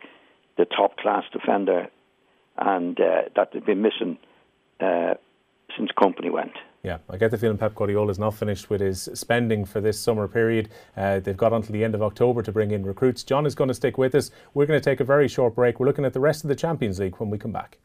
the 0.58 0.64
top 0.64 0.96
class 0.98 1.24
defender, 1.32 1.88
and 2.58 2.98
uh, 3.00 3.22
that 3.36 3.50
they've 3.52 3.64
been 3.64 3.82
missing 3.82 4.18
uh, 4.80 5.14
since 5.76 5.90
Kompany 5.96 6.30
went. 6.30 6.52
Yeah, 6.82 6.98
I 7.08 7.16
get 7.16 7.30
the 7.30 7.38
feeling 7.38 7.58
Pep 7.58 7.76
Guardiola 7.76 8.10
is 8.10 8.18
not 8.18 8.34
finished 8.34 8.68
with 8.68 8.80
his 8.80 9.08
spending 9.14 9.64
for 9.64 9.80
this 9.80 10.00
summer 10.00 10.26
period. 10.26 10.68
Uh, 10.96 11.20
they've 11.20 11.36
got 11.36 11.52
until 11.52 11.72
the 11.72 11.84
end 11.84 11.94
of 11.94 12.02
October 12.02 12.42
to 12.42 12.50
bring 12.50 12.72
in 12.72 12.84
recruits. 12.84 13.22
John 13.22 13.46
is 13.46 13.54
going 13.54 13.68
to 13.68 13.74
stick 13.74 13.98
with 13.98 14.16
us. 14.16 14.32
We're 14.52 14.66
going 14.66 14.80
to 14.80 14.84
take 14.84 14.98
a 14.98 15.04
very 15.04 15.28
short 15.28 15.54
break. 15.54 15.78
We're 15.78 15.86
looking 15.86 16.04
at 16.04 16.12
the 16.12 16.18
rest 16.18 16.42
of 16.42 16.48
the 16.48 16.56
Champions 16.56 16.98
League 16.98 17.16
when 17.18 17.30
we 17.30 17.38
come 17.38 17.52
back. 17.52 17.78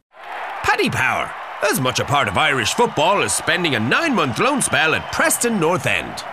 Paddy 0.63 0.89
Power, 0.89 1.32
as 1.63 1.80
much 1.80 2.00
a 2.00 2.06
part 2.06 2.27
of 2.27 2.39
Irish 2.39 2.74
football 2.74 3.22
as 3.22 3.36
spending 3.36 3.75
a 3.75 3.80
nine 3.80 4.16
month 4.16 4.39
loan 4.39 4.63
spell 4.63 4.96
at 4.96 5.12
Preston 5.12 5.60
North 5.60 5.86
End. 5.86 6.24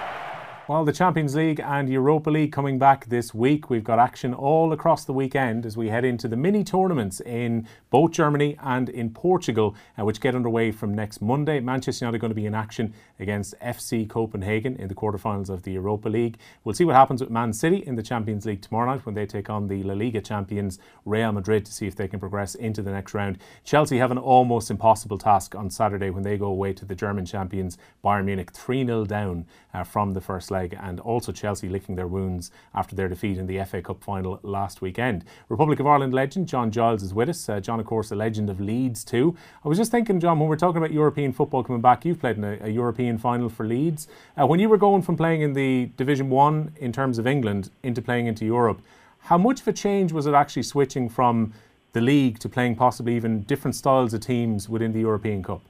Well, 0.66 0.86
the 0.86 0.94
Champions 0.94 1.34
League 1.34 1.60
and 1.60 1.90
Europa 1.90 2.30
League 2.30 2.50
coming 2.50 2.78
back 2.78 3.04
this 3.10 3.34
week. 3.34 3.68
We've 3.68 3.84
got 3.84 3.98
action 3.98 4.32
all 4.32 4.72
across 4.72 5.04
the 5.04 5.12
weekend 5.12 5.66
as 5.66 5.76
we 5.76 5.90
head 5.90 6.06
into 6.06 6.26
the 6.26 6.38
mini 6.38 6.64
tournaments 6.64 7.20
in 7.20 7.68
both 7.90 8.12
Germany 8.12 8.56
and 8.62 8.88
in 8.88 9.10
Portugal, 9.10 9.76
uh, 9.98 10.06
which 10.06 10.22
get 10.22 10.34
underway 10.34 10.72
from 10.72 10.94
next 10.94 11.20
Monday. 11.20 11.60
Manchester 11.60 12.06
United 12.06 12.16
are 12.16 12.20
going 12.20 12.30
to 12.30 12.34
be 12.34 12.46
in 12.46 12.54
action 12.54 12.94
against 13.20 13.54
FC 13.60 14.08
Copenhagen 14.08 14.74
in 14.76 14.88
the 14.88 14.94
quarterfinals 14.94 15.50
of 15.50 15.64
the 15.64 15.72
Europa 15.72 16.08
League. 16.08 16.38
We'll 16.64 16.74
see 16.74 16.86
what 16.86 16.96
happens 16.96 17.20
with 17.20 17.28
Man 17.28 17.52
City 17.52 17.84
in 17.86 17.96
the 17.96 18.02
Champions 18.02 18.46
League 18.46 18.62
tomorrow 18.62 18.90
night 18.90 19.04
when 19.04 19.14
they 19.14 19.26
take 19.26 19.50
on 19.50 19.68
the 19.68 19.82
La 19.82 19.92
Liga 19.92 20.22
champions 20.22 20.78
Real 21.04 21.32
Madrid 21.32 21.66
to 21.66 21.72
see 21.74 21.86
if 21.86 21.94
they 21.94 22.08
can 22.08 22.20
progress 22.20 22.54
into 22.54 22.80
the 22.80 22.90
next 22.90 23.12
round. 23.12 23.36
Chelsea 23.64 23.98
have 23.98 24.10
an 24.10 24.16
almost 24.16 24.70
impossible 24.70 25.18
task 25.18 25.54
on 25.54 25.68
Saturday 25.68 26.08
when 26.08 26.22
they 26.22 26.38
go 26.38 26.46
away 26.46 26.72
to 26.72 26.86
the 26.86 26.94
German 26.94 27.26
champions 27.26 27.76
Bayern 28.02 28.24
Munich 28.24 28.50
3 28.50 28.86
0 28.86 29.04
down 29.04 29.44
uh, 29.74 29.84
from 29.84 30.12
the 30.12 30.22
first 30.22 30.53
leg, 30.54 30.78
and 30.80 31.00
also 31.00 31.32
Chelsea 31.32 31.68
licking 31.68 31.96
their 31.96 32.06
wounds 32.06 32.50
after 32.74 32.94
their 32.96 33.08
defeat 33.08 33.38
in 33.38 33.46
the 33.46 33.62
FA 33.64 33.82
Cup 33.82 34.02
final 34.02 34.38
last 34.42 34.80
weekend. 34.80 35.24
Republic 35.48 35.80
of 35.80 35.86
Ireland 35.86 36.14
legend 36.14 36.48
John 36.48 36.70
Giles 36.70 37.02
is 37.02 37.12
with 37.12 37.28
us. 37.28 37.48
Uh, 37.48 37.60
John, 37.60 37.80
of 37.80 37.86
course, 37.86 38.10
a 38.10 38.14
legend 38.14 38.48
of 38.48 38.60
Leeds 38.60 39.04
too. 39.04 39.36
I 39.64 39.68
was 39.68 39.78
just 39.78 39.90
thinking, 39.90 40.20
John, 40.20 40.38
when 40.38 40.48
we're 40.48 40.56
talking 40.56 40.78
about 40.78 40.92
European 40.92 41.32
football 41.32 41.64
coming 41.64 41.82
back, 41.82 42.04
you've 42.04 42.20
played 42.20 42.36
in 42.36 42.44
a, 42.44 42.58
a 42.62 42.68
European 42.68 43.18
final 43.18 43.48
for 43.48 43.66
Leeds. 43.66 44.08
Uh, 44.40 44.46
when 44.46 44.60
you 44.60 44.68
were 44.68 44.78
going 44.78 45.02
from 45.02 45.16
playing 45.16 45.42
in 45.42 45.52
the 45.52 45.90
Division 45.96 46.30
One 46.30 46.72
in 46.76 46.92
terms 46.92 47.18
of 47.18 47.26
England 47.26 47.70
into 47.82 48.00
playing 48.00 48.26
into 48.26 48.44
Europe, 48.44 48.80
how 49.24 49.38
much 49.38 49.60
of 49.60 49.68
a 49.68 49.72
change 49.72 50.12
was 50.12 50.26
it 50.26 50.34
actually 50.34 50.64
switching 50.64 51.08
from 51.08 51.52
the 51.92 52.00
league 52.00 52.38
to 52.40 52.48
playing 52.48 52.76
possibly 52.76 53.16
even 53.16 53.42
different 53.42 53.74
styles 53.74 54.12
of 54.14 54.20
teams 54.20 54.68
within 54.68 54.92
the 54.92 55.00
European 55.00 55.42
Cup? 55.42 55.62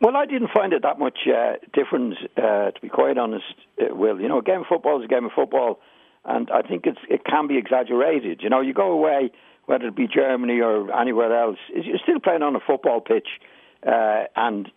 Well, 0.00 0.16
I 0.16 0.26
didn't 0.26 0.50
find 0.54 0.72
it 0.72 0.82
that 0.82 0.98
much 0.98 1.20
uh, 1.26 1.54
difference, 1.72 2.16
uh, 2.36 2.70
to 2.70 2.80
be 2.82 2.88
quite 2.88 3.16
honest. 3.16 3.44
Uh, 3.80 3.94
Will, 3.94 4.20
you 4.20 4.28
know, 4.28 4.38
a 4.38 4.42
game 4.42 4.60
of 4.60 4.66
football 4.68 4.98
is 5.00 5.06
a 5.06 5.08
game 5.08 5.24
of 5.24 5.32
football, 5.34 5.80
and 6.24 6.50
I 6.50 6.60
think 6.62 6.86
it's 6.86 6.98
it 7.08 7.24
can 7.24 7.46
be 7.46 7.56
exaggerated. 7.56 8.40
You 8.42 8.50
know, 8.50 8.60
you 8.60 8.74
go 8.74 8.92
away, 8.92 9.30
whether 9.64 9.86
it 9.86 9.96
be 9.96 10.06
Germany 10.06 10.60
or 10.60 10.92
anywhere 10.94 11.34
else, 11.34 11.58
you're 11.74 11.98
still 12.02 12.20
playing 12.20 12.42
on 12.42 12.54
a 12.54 12.60
football 12.60 13.00
pitch, 13.00 13.28
uh, 13.86 14.24
and 14.36 14.70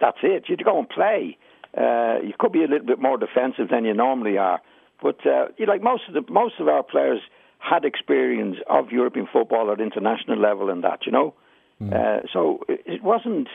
that's 0.00 0.18
it. 0.22 0.44
You 0.48 0.56
go 0.56 0.78
and 0.78 0.88
play. 0.88 1.36
Uh, 1.76 2.20
you 2.22 2.32
could 2.38 2.52
be 2.52 2.64
a 2.64 2.68
little 2.68 2.86
bit 2.86 3.00
more 3.00 3.18
defensive 3.18 3.68
than 3.68 3.84
you 3.84 3.92
normally 3.92 4.38
are, 4.38 4.62
but 5.02 5.26
uh, 5.26 5.48
you 5.58 5.66
like 5.66 5.82
most 5.82 6.04
of 6.08 6.14
the 6.14 6.32
most 6.32 6.54
of 6.58 6.68
our 6.68 6.82
players 6.82 7.20
had 7.58 7.84
experience 7.84 8.56
of 8.70 8.90
European 8.90 9.28
football 9.30 9.70
at 9.70 9.80
international 9.80 10.38
level 10.38 10.70
and 10.70 10.84
that. 10.84 11.00
You 11.04 11.12
know, 11.12 11.34
mm. 11.82 11.92
uh, 11.92 12.26
so 12.32 12.60
it 12.68 13.02
wasn't. 13.02 13.48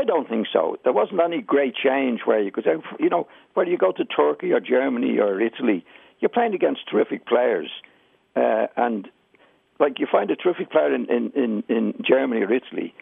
I, 0.00 0.04
don't 0.04 0.28
think 0.28 0.46
so. 0.52 0.76
There 0.84 0.92
wasn't 0.92 1.20
any 1.20 1.40
great 1.40 1.74
change 1.74 2.20
where 2.24 2.40
you 2.40 2.50
could 2.50 2.64
say, 2.64 2.74
you 2.98 3.08
know, 3.08 3.26
whether 3.54 3.70
you 3.70 3.78
go 3.78 3.92
to 3.92 4.04
Turkey 4.04 4.52
or 4.52 4.60
Germany 4.60 5.18
or 5.18 5.40
Italy, 5.40 5.84
you're 6.20 6.28
playing 6.28 6.54
against 6.54 6.88
terrific 6.90 7.26
players. 7.26 7.70
Uh, 8.36 8.66
and 8.76 9.08
like 9.78 9.98
you 9.98 10.06
find 10.10 10.30
a 10.30 10.36
terrific 10.36 10.70
player 10.70 10.94
in, 10.94 11.06
in, 11.06 11.32
in, 11.34 11.64
in 11.68 11.94
Germany 12.06 12.42
or 12.42 12.52
Italy, 12.52 12.94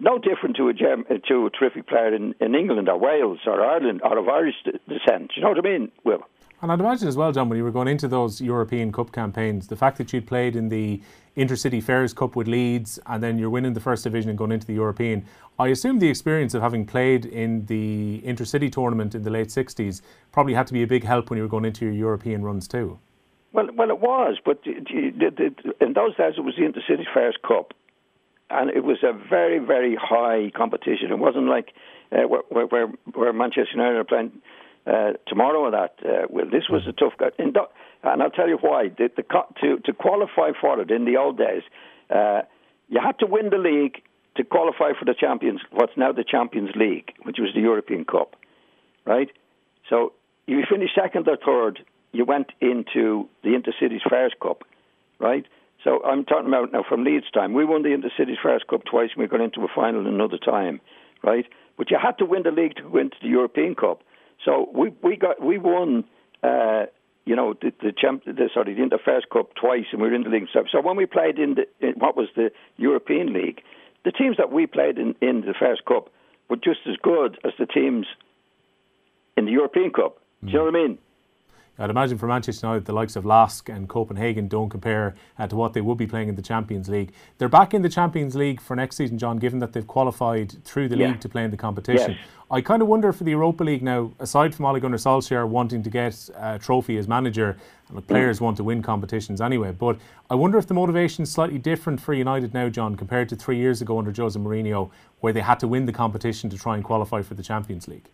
no 0.00 0.18
different 0.18 0.56
to 0.56 0.68
a, 0.68 0.74
Germ- 0.74 1.06
to 1.28 1.46
a 1.46 1.50
terrific 1.50 1.86
player 1.86 2.14
in, 2.14 2.34
in 2.40 2.54
England 2.54 2.88
or 2.88 2.98
Wales 2.98 3.38
or 3.46 3.64
Ireland 3.64 4.00
or 4.02 4.18
of 4.18 4.28
Irish 4.28 4.56
descent. 4.88 5.32
You 5.36 5.42
know 5.42 5.50
what 5.50 5.58
I 5.58 5.68
mean, 5.68 5.92
Will? 6.04 6.26
And 6.62 6.70
I'd 6.70 6.78
imagine 6.78 7.08
as 7.08 7.16
well, 7.16 7.32
John, 7.32 7.48
when 7.48 7.58
you 7.58 7.64
were 7.64 7.72
going 7.72 7.88
into 7.88 8.06
those 8.06 8.40
European 8.40 8.92
Cup 8.92 9.10
campaigns, 9.10 9.66
the 9.66 9.74
fact 9.74 9.98
that 9.98 10.12
you'd 10.12 10.28
played 10.28 10.54
in 10.54 10.68
the 10.68 11.02
Intercity 11.36 11.82
Fairs 11.82 12.14
Cup 12.14 12.36
with 12.36 12.46
Leeds 12.46 13.00
and 13.06 13.20
then 13.20 13.36
you're 13.36 13.50
winning 13.50 13.72
the 13.72 13.80
first 13.80 14.04
division 14.04 14.30
and 14.30 14.38
going 14.38 14.52
into 14.52 14.68
the 14.68 14.74
European, 14.74 15.26
I 15.58 15.68
assume 15.68 15.98
the 15.98 16.08
experience 16.08 16.54
of 16.54 16.62
having 16.62 16.86
played 16.86 17.26
in 17.26 17.66
the 17.66 18.22
Intercity 18.24 18.70
tournament 18.70 19.16
in 19.16 19.24
the 19.24 19.30
late 19.30 19.48
60s 19.48 20.02
probably 20.30 20.54
had 20.54 20.68
to 20.68 20.72
be 20.72 20.84
a 20.84 20.86
big 20.86 21.02
help 21.02 21.30
when 21.30 21.36
you 21.36 21.42
were 21.42 21.48
going 21.48 21.64
into 21.64 21.84
your 21.84 21.94
European 21.94 22.44
runs 22.44 22.68
too. 22.68 22.96
Well, 23.52 23.66
well, 23.74 23.90
it 23.90 23.98
was, 23.98 24.38
but 24.44 24.64
in 24.64 25.92
those 25.94 26.16
days 26.16 26.34
it 26.36 26.44
was 26.44 26.54
the 26.56 26.62
Intercity 26.62 27.12
Fairs 27.12 27.36
Cup, 27.46 27.74
and 28.50 28.70
it 28.70 28.84
was 28.84 28.98
a 29.02 29.12
very, 29.12 29.58
very 29.58 29.96
high 30.00 30.52
competition. 30.54 31.10
It 31.10 31.18
wasn't 31.18 31.48
like 31.48 31.72
uh, 32.12 32.28
where, 32.28 32.66
where, 32.66 32.86
where 33.14 33.32
Manchester 33.32 33.72
United 33.74 33.96
are 33.96 34.04
playing 34.04 34.40
uh, 34.86 35.12
tomorrow 35.26 35.60
or 35.60 35.70
that. 35.70 35.94
Uh, 36.04 36.26
well, 36.28 36.46
this 36.50 36.64
was 36.68 36.82
a 36.88 36.92
tough 36.92 37.14
guy. 37.18 37.30
And 37.38 38.22
I'll 38.22 38.30
tell 38.30 38.48
you 38.48 38.58
why. 38.60 38.88
The, 38.88 39.10
the, 39.16 39.22
to, 39.60 39.78
to 39.78 39.92
qualify 39.92 40.50
for 40.60 40.80
it 40.80 40.90
in 40.90 41.04
the 41.04 41.16
old 41.16 41.38
days, 41.38 41.62
uh, 42.10 42.42
you 42.88 43.00
had 43.00 43.18
to 43.20 43.26
win 43.26 43.50
the 43.50 43.58
league 43.58 44.02
to 44.36 44.44
qualify 44.44 44.92
for 44.98 45.04
the 45.04 45.14
Champions, 45.14 45.60
what's 45.70 45.92
now 45.96 46.12
the 46.12 46.24
Champions 46.24 46.70
League, 46.74 47.12
which 47.22 47.36
was 47.38 47.50
the 47.54 47.60
European 47.60 48.04
Cup, 48.04 48.36
right? 49.04 49.28
So 49.88 50.12
if 50.46 50.56
you 50.56 50.64
finished 50.70 50.94
second 50.94 51.28
or 51.28 51.36
third, 51.36 51.84
you 52.12 52.24
went 52.24 52.48
into 52.60 53.28
the 53.42 53.50
Intercities 53.50 54.08
Fairs 54.08 54.32
Cup, 54.40 54.64
right? 55.18 55.44
So 55.84 56.02
I'm 56.04 56.24
talking 56.24 56.48
about 56.48 56.72
now 56.72 56.84
from 56.88 57.04
Leeds 57.04 57.30
time. 57.32 57.52
We 57.52 57.64
won 57.64 57.82
the 57.82 57.90
Intercities 57.90 58.40
Fairs 58.42 58.62
Cup 58.68 58.84
twice, 58.84 59.10
and 59.14 59.22
we 59.22 59.28
got 59.28 59.40
into 59.40 59.62
a 59.62 59.68
final 59.74 60.06
another 60.06 60.38
time, 60.38 60.80
right? 61.22 61.44
But 61.76 61.90
you 61.90 61.98
had 62.00 62.18
to 62.18 62.24
win 62.24 62.42
the 62.44 62.50
league 62.50 62.76
to 62.76 62.82
go 62.82 62.98
into 62.98 63.16
the 63.20 63.28
European 63.28 63.74
Cup. 63.74 64.02
So 64.44 64.68
we 64.74 64.92
we 65.02 65.16
got 65.16 65.42
we 65.42 65.58
won. 65.58 66.04
Uh, 66.42 66.86
you 67.24 67.36
know 67.36 67.54
the 67.54 67.72
the, 67.80 67.92
champ, 67.92 68.24
the 68.24 68.50
sorry 68.52 68.74
the 68.74 68.82
Interfairs 68.82 69.22
Cup 69.32 69.54
twice, 69.54 69.84
and 69.92 70.02
we 70.02 70.08
were 70.08 70.14
in 70.14 70.24
the 70.24 70.28
league. 70.28 70.48
So, 70.52 70.64
so 70.70 70.80
when 70.80 70.96
we 70.96 71.06
played 71.06 71.38
in, 71.38 71.54
the, 71.54 71.86
in 71.86 71.94
what 71.94 72.16
was 72.16 72.28
the 72.34 72.50
European 72.78 73.32
League, 73.32 73.62
the 74.04 74.10
teams 74.10 74.36
that 74.38 74.50
we 74.50 74.66
played 74.66 74.98
in 74.98 75.14
in 75.20 75.42
the 75.42 75.54
Fairs 75.58 75.80
Cup 75.86 76.10
were 76.50 76.56
just 76.56 76.80
as 76.88 76.96
good 77.02 77.38
as 77.44 77.52
the 77.58 77.66
teams 77.66 78.06
in 79.36 79.44
the 79.44 79.52
European 79.52 79.90
Cup. 79.90 80.18
Do 80.44 80.50
you 80.50 80.58
know 80.58 80.64
what 80.64 80.74
I 80.74 80.82
mean? 80.82 80.98
I'd 81.82 81.90
imagine 81.90 82.16
for 82.16 82.28
Manchester 82.28 82.68
United, 82.68 82.84
the 82.84 82.92
likes 82.92 83.16
of 83.16 83.26
Lask 83.26 83.68
and 83.68 83.88
Copenhagen 83.88 84.46
don't 84.46 84.70
compare 84.70 85.16
uh, 85.36 85.48
to 85.48 85.56
what 85.56 85.72
they 85.72 85.80
would 85.80 85.98
be 85.98 86.06
playing 86.06 86.28
in 86.28 86.36
the 86.36 86.42
Champions 86.42 86.88
League. 86.88 87.12
They're 87.38 87.48
back 87.48 87.74
in 87.74 87.82
the 87.82 87.88
Champions 87.88 88.36
League 88.36 88.60
for 88.60 88.76
next 88.76 88.94
season, 88.94 89.18
John, 89.18 89.38
given 89.38 89.58
that 89.58 89.72
they've 89.72 89.86
qualified 89.86 90.64
through 90.64 90.90
the 90.90 90.96
yeah. 90.96 91.08
league 91.08 91.20
to 91.22 91.28
play 91.28 91.42
in 91.42 91.50
the 91.50 91.56
competition. 91.56 92.12
Yes. 92.12 92.20
I 92.52 92.60
kind 92.60 92.82
of 92.82 92.88
wonder 92.88 93.12
for 93.12 93.24
the 93.24 93.32
Europa 93.32 93.64
League 93.64 93.82
now, 93.82 94.12
aside 94.20 94.54
from 94.54 94.66
Ole 94.66 94.78
Gunnar 94.78 94.96
Solskjaer 94.96 95.48
wanting 95.48 95.82
to 95.82 95.90
get 95.90 96.30
a 96.36 96.56
trophy 96.56 96.98
as 96.98 97.08
manager, 97.08 97.56
and 97.88 97.98
the 97.98 98.02
players 98.02 98.40
want 98.40 98.58
to 98.58 98.64
win 98.64 98.80
competitions 98.80 99.40
anyway, 99.40 99.72
but 99.72 99.98
I 100.30 100.36
wonder 100.36 100.58
if 100.58 100.68
the 100.68 100.74
motivation 100.74 101.24
is 101.24 101.32
slightly 101.32 101.58
different 101.58 102.00
for 102.00 102.14
United 102.14 102.54
now, 102.54 102.68
John, 102.68 102.94
compared 102.94 103.28
to 103.30 103.36
three 103.36 103.56
years 103.56 103.82
ago 103.82 103.98
under 103.98 104.12
Jose 104.12 104.38
Mourinho, 104.38 104.90
where 105.18 105.32
they 105.32 105.40
had 105.40 105.58
to 105.60 105.66
win 105.66 105.86
the 105.86 105.92
competition 105.92 106.48
to 106.50 106.58
try 106.58 106.76
and 106.76 106.84
qualify 106.84 107.22
for 107.22 107.34
the 107.34 107.42
Champions 107.42 107.88
League. 107.88 108.08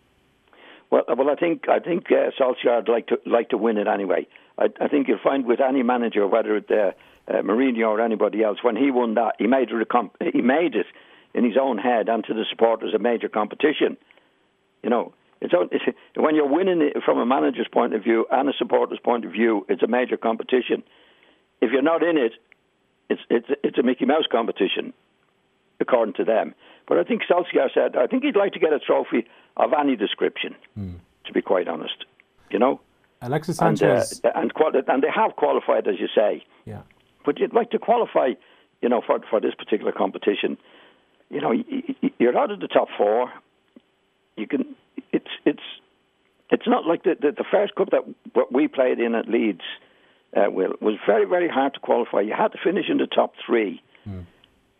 Well, 0.91 1.05
well, 1.17 1.31
I 1.31 1.35
think 1.35 1.69
I 1.69 1.81
think 1.81 2.07
uh, 2.11 2.31
Solskjaer 2.41 2.77
would 2.77 2.89
like 2.89 3.09
to 3.09 3.19
like 3.27 3.51
to 3.51 3.59
win 3.59 3.77
it 3.77 3.87
anyway. 3.87 4.27
I, 4.59 4.69
I 4.81 4.89
think 4.89 5.09
you'll 5.09 5.19
find 5.23 5.45
with 5.47 5.61
any 5.61 5.83
manager, 5.83 6.27
whether 6.27 6.57
it's 6.57 6.71
uh, 6.71 6.93
uh, 7.29 7.43
Mourinho 7.43 7.89
or 7.89 8.01
anybody 8.01 8.43
else, 8.43 8.59
when 8.63 8.77
he 8.77 8.91
won 8.91 9.15
that, 9.15 9.35
he 9.39 9.47
made 9.47 9.71
it 9.71 9.75
a 9.75 10.31
he 10.33 10.41
made 10.41 10.75
it 10.75 10.87
in 11.35 11.45
his 11.45 11.57
own 11.61 11.79
head 11.79 12.09
and 12.09 12.25
to 12.25 12.35
the 12.35 12.45
supporters 12.51 12.95
a 12.95 12.99
major 12.99 13.29
competition. 13.29 13.97
You 14.83 14.91
know, 14.91 15.13
it's, 15.41 15.53
it's 15.71 15.97
when 16.17 16.35
you're 16.35 16.49
winning 16.49 16.81
it 16.81 17.03
from 17.05 17.19
a 17.19 17.27
manager's 17.27 17.69
point 17.71 17.95
of 17.95 18.03
view 18.03 18.27
and 18.31 18.49
a 18.49 18.53
supporter's 18.59 18.99
point 18.99 19.25
of 19.25 19.33
view, 19.33 19.67
it's 19.69 19.83
a 19.83 19.87
major 19.87 20.17
competition. 20.17 20.83
If 21.61 21.71
you're 21.73 21.83
not 21.83 22.03
in 22.03 22.17
it, 22.17 22.33
it's 23.11 23.21
it's 23.29 23.47
it's 23.63 23.79
a 23.79 23.83
Mickey 23.83 24.05
Mouse 24.05 24.27
competition, 24.31 24.93
according 25.81 26.15
to 26.15 26.25
them. 26.25 26.55
But 26.87 26.99
I 26.99 27.05
think 27.05 27.23
Solskjaer 27.31 27.69
said 27.75 27.97
I 27.97 28.07
think 28.07 28.25
he'd 28.25 28.37
like 28.37 28.53
to 28.55 28.59
get 28.59 28.73
a 28.73 28.79
trophy 28.79 29.27
of 29.59 29.73
any 29.73 29.97
description, 29.97 30.55
mm. 30.79 30.95
to 31.27 31.33
be 31.33 31.43
quite 31.43 31.69
honest. 31.69 32.05
You 32.51 32.59
know? 32.59 32.81
Alexis 33.21 33.57
Sanchez. 33.57 34.21
And, 34.23 34.33
uh, 34.33 34.41
and, 34.41 34.55
quali- 34.55 34.81
and 34.87 35.03
they 35.03 35.11
have 35.15 35.37
qualified, 35.37 35.87
as 35.89 35.99
you 35.99 36.09
say. 36.15 36.45
Yeah. 36.65 36.83
But 37.25 37.39
you'd 37.39 37.53
like 37.53 37.71
to 37.71 37.79
qualify, 37.79 38.33
you 38.81 38.89
know, 38.89 39.03
for, 39.05 39.19
for 39.29 39.41
this 39.41 39.55
particular 39.55 39.93
competition. 39.93 40.57
You 41.31 41.41
know, 41.41 41.53
you're 42.19 42.39
out 42.39 42.51
of 42.51 42.61
the 42.61 42.69
top 42.69 42.89
four. 42.97 43.31
You 44.37 44.47
can. 44.47 44.75
It's 45.13 45.29
it's 45.45 45.63
it's 46.51 46.67
not 46.67 46.87
like 46.87 47.03
the 47.03 47.17
the, 47.21 47.33
the 47.33 47.45
first 47.51 47.75
cup 47.75 47.91
that 47.91 48.05
we 48.51 48.67
played 48.69 48.99
in 48.99 49.15
at 49.15 49.29
Leeds. 49.29 49.61
Uh, 50.35 50.51
Will 50.51 50.73
was 50.81 50.95
very 51.07 51.27
very 51.27 51.49
hard 51.49 51.75
to 51.75 51.81
qualify. 51.81 52.21
You 52.23 52.33
had 52.33 52.53
to 52.53 52.59
finish 52.65 52.87
in 52.89 52.97
the 52.97 53.07
top 53.07 53.35
three. 53.45 53.83
Mm. 54.09 54.25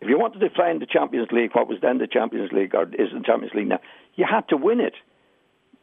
If 0.01 0.07
you 0.07 0.17
wanted 0.17 0.39
to 0.39 0.49
play 0.49 0.71
in 0.71 0.79
the 0.79 0.85
Champions 0.85 1.29
League, 1.31 1.51
what 1.53 1.67
was 1.67 1.79
then 1.81 1.97
the 1.97 2.07
Champions 2.07 2.51
League 2.51 2.73
or 2.73 2.83
is 2.83 3.11
the 3.13 3.21
Champions 3.25 3.53
League 3.53 3.67
now, 3.67 3.79
you 4.15 4.25
had 4.29 4.47
to 4.49 4.57
win 4.57 4.79
it. 4.79 4.93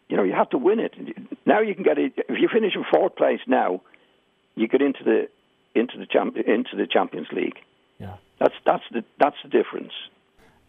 You 0.09 0.17
know, 0.17 0.23
you 0.23 0.33
have 0.33 0.51
to 0.51 0.59
win 0.59 0.79
it. 0.79 0.95
Now 1.45 1.61
you 1.61 1.75
can 1.75 1.83
get 1.83 1.99
it. 1.99 2.13
If 2.17 2.41
you 2.41 2.49
finish 2.53 2.75
in 2.75 2.85
fourth 2.91 3.17
place 3.17 3.41
now, 3.47 3.83
you 4.55 4.69
get 4.69 4.81
into 4.81 5.05
the 5.05 5.29
into 5.75 5.99
the 5.99 6.07
champ, 6.07 6.37
into 6.37 6.77
the 6.77 6.87
Champions 6.87 7.29
League. 7.33 7.59
Yeah, 7.99 8.15
that's 8.39 8.55
that's 8.65 8.85
the 8.93 9.05
that's 9.19 9.37
the 9.43 9.51
difference. 9.51 9.93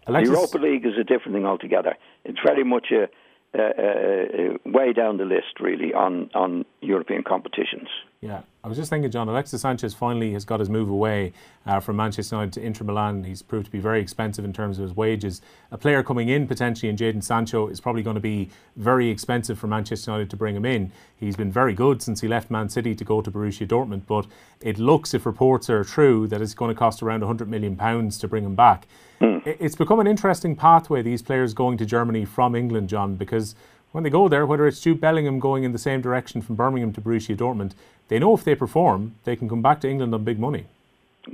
Alexis- 0.07 0.29
the 0.29 0.35
Europa 0.35 0.57
League 0.57 0.85
is 0.85 0.97
a 0.99 1.03
different 1.03 1.35
thing 1.35 1.45
altogether. 1.45 1.95
It's 2.25 2.39
very 2.43 2.63
much 2.63 2.87
a, 2.91 3.07
a, 3.53 3.59
a, 3.59 4.55
a 4.55 4.69
way 4.69 4.93
down 4.93 5.17
the 5.17 5.25
list, 5.25 5.59
really, 5.59 5.93
on, 5.93 6.29
on 6.33 6.65
European 6.81 7.23
competitions. 7.23 7.87
Yeah, 8.21 8.41
I 8.63 8.67
was 8.67 8.77
just 8.77 8.89
thinking, 8.89 9.11
John, 9.11 9.29
Alexis 9.29 9.61
Sanchez 9.61 9.93
finally 9.93 10.33
has 10.33 10.43
got 10.43 10.59
his 10.59 10.69
move 10.69 10.89
away 10.89 11.33
uh, 11.65 11.79
from 11.79 11.97
Manchester 11.97 12.35
United 12.35 12.53
to 12.53 12.61
Inter 12.61 12.83
Milan. 12.83 13.23
He's 13.23 13.41
proved 13.41 13.65
to 13.65 13.71
be 13.71 13.79
very 13.79 14.01
expensive 14.01 14.43
in 14.43 14.53
terms 14.53 14.79
of 14.79 14.83
his 14.83 14.95
wages. 14.95 15.41
A 15.71 15.77
player 15.77 16.01
coming 16.01 16.29
in 16.29 16.47
potentially 16.47 16.89
in 16.89 16.97
Jadon 16.97 17.23
Sancho 17.23 17.67
is 17.67 17.79
probably 17.79 18.01
going 18.01 18.15
to 18.15 18.21
be 18.21 18.49
very 18.75 19.09
expensive 19.09 19.59
for 19.59 19.67
Manchester 19.67 20.11
United 20.11 20.29
to 20.31 20.35
bring 20.35 20.55
him 20.55 20.65
in. 20.65 20.91
He's 21.15 21.35
been 21.35 21.51
very 21.51 21.73
good 21.73 22.01
since 22.01 22.21
he 22.21 22.27
left 22.27 22.49
Man 22.49 22.69
City 22.69 22.95
to 22.95 23.03
go 23.03 23.21
to 23.21 23.31
Borussia 23.31 23.67
Dortmund, 23.67 24.07
but 24.07 24.25
it 24.61 24.79
looks, 24.79 25.13
if 25.13 25.25
reports 25.25 25.69
are 25.69 25.83
true, 25.83 26.27
that 26.27 26.41
it's 26.41 26.55
going 26.55 26.73
to 26.73 26.77
cost 26.77 27.03
around 27.03 27.21
100 27.21 27.47
million 27.47 27.75
pounds 27.75 28.17
to 28.17 28.27
bring 28.27 28.43
him 28.43 28.55
back. 28.55 28.87
Hmm. 29.19 29.37
It's 29.45 29.75
become 29.75 29.99
an 29.99 30.07
interesting 30.07 30.55
pathway, 30.55 31.01
these 31.01 31.21
players 31.21 31.53
going 31.53 31.77
to 31.77 31.85
Germany 31.85 32.25
from 32.25 32.55
England, 32.55 32.89
John, 32.89 33.15
because 33.15 33.55
when 33.91 34.03
they 34.03 34.09
go 34.09 34.27
there, 34.27 34.45
whether 34.45 34.67
it's 34.67 34.79
Jude 34.79 35.01
Bellingham 35.01 35.39
going 35.39 35.63
in 35.63 35.71
the 35.71 35.79
same 35.79 36.01
direction 36.01 36.41
from 36.41 36.55
Birmingham 36.55 36.93
to 36.93 37.01
Borussia 37.01 37.35
Dortmund, 37.35 37.71
they 38.09 38.19
know 38.19 38.33
if 38.35 38.43
they 38.43 38.55
perform, 38.55 39.15
they 39.23 39.35
can 39.35 39.49
come 39.49 39.61
back 39.61 39.81
to 39.81 39.89
England 39.89 40.13
on 40.13 40.23
big 40.23 40.39
money. 40.39 40.65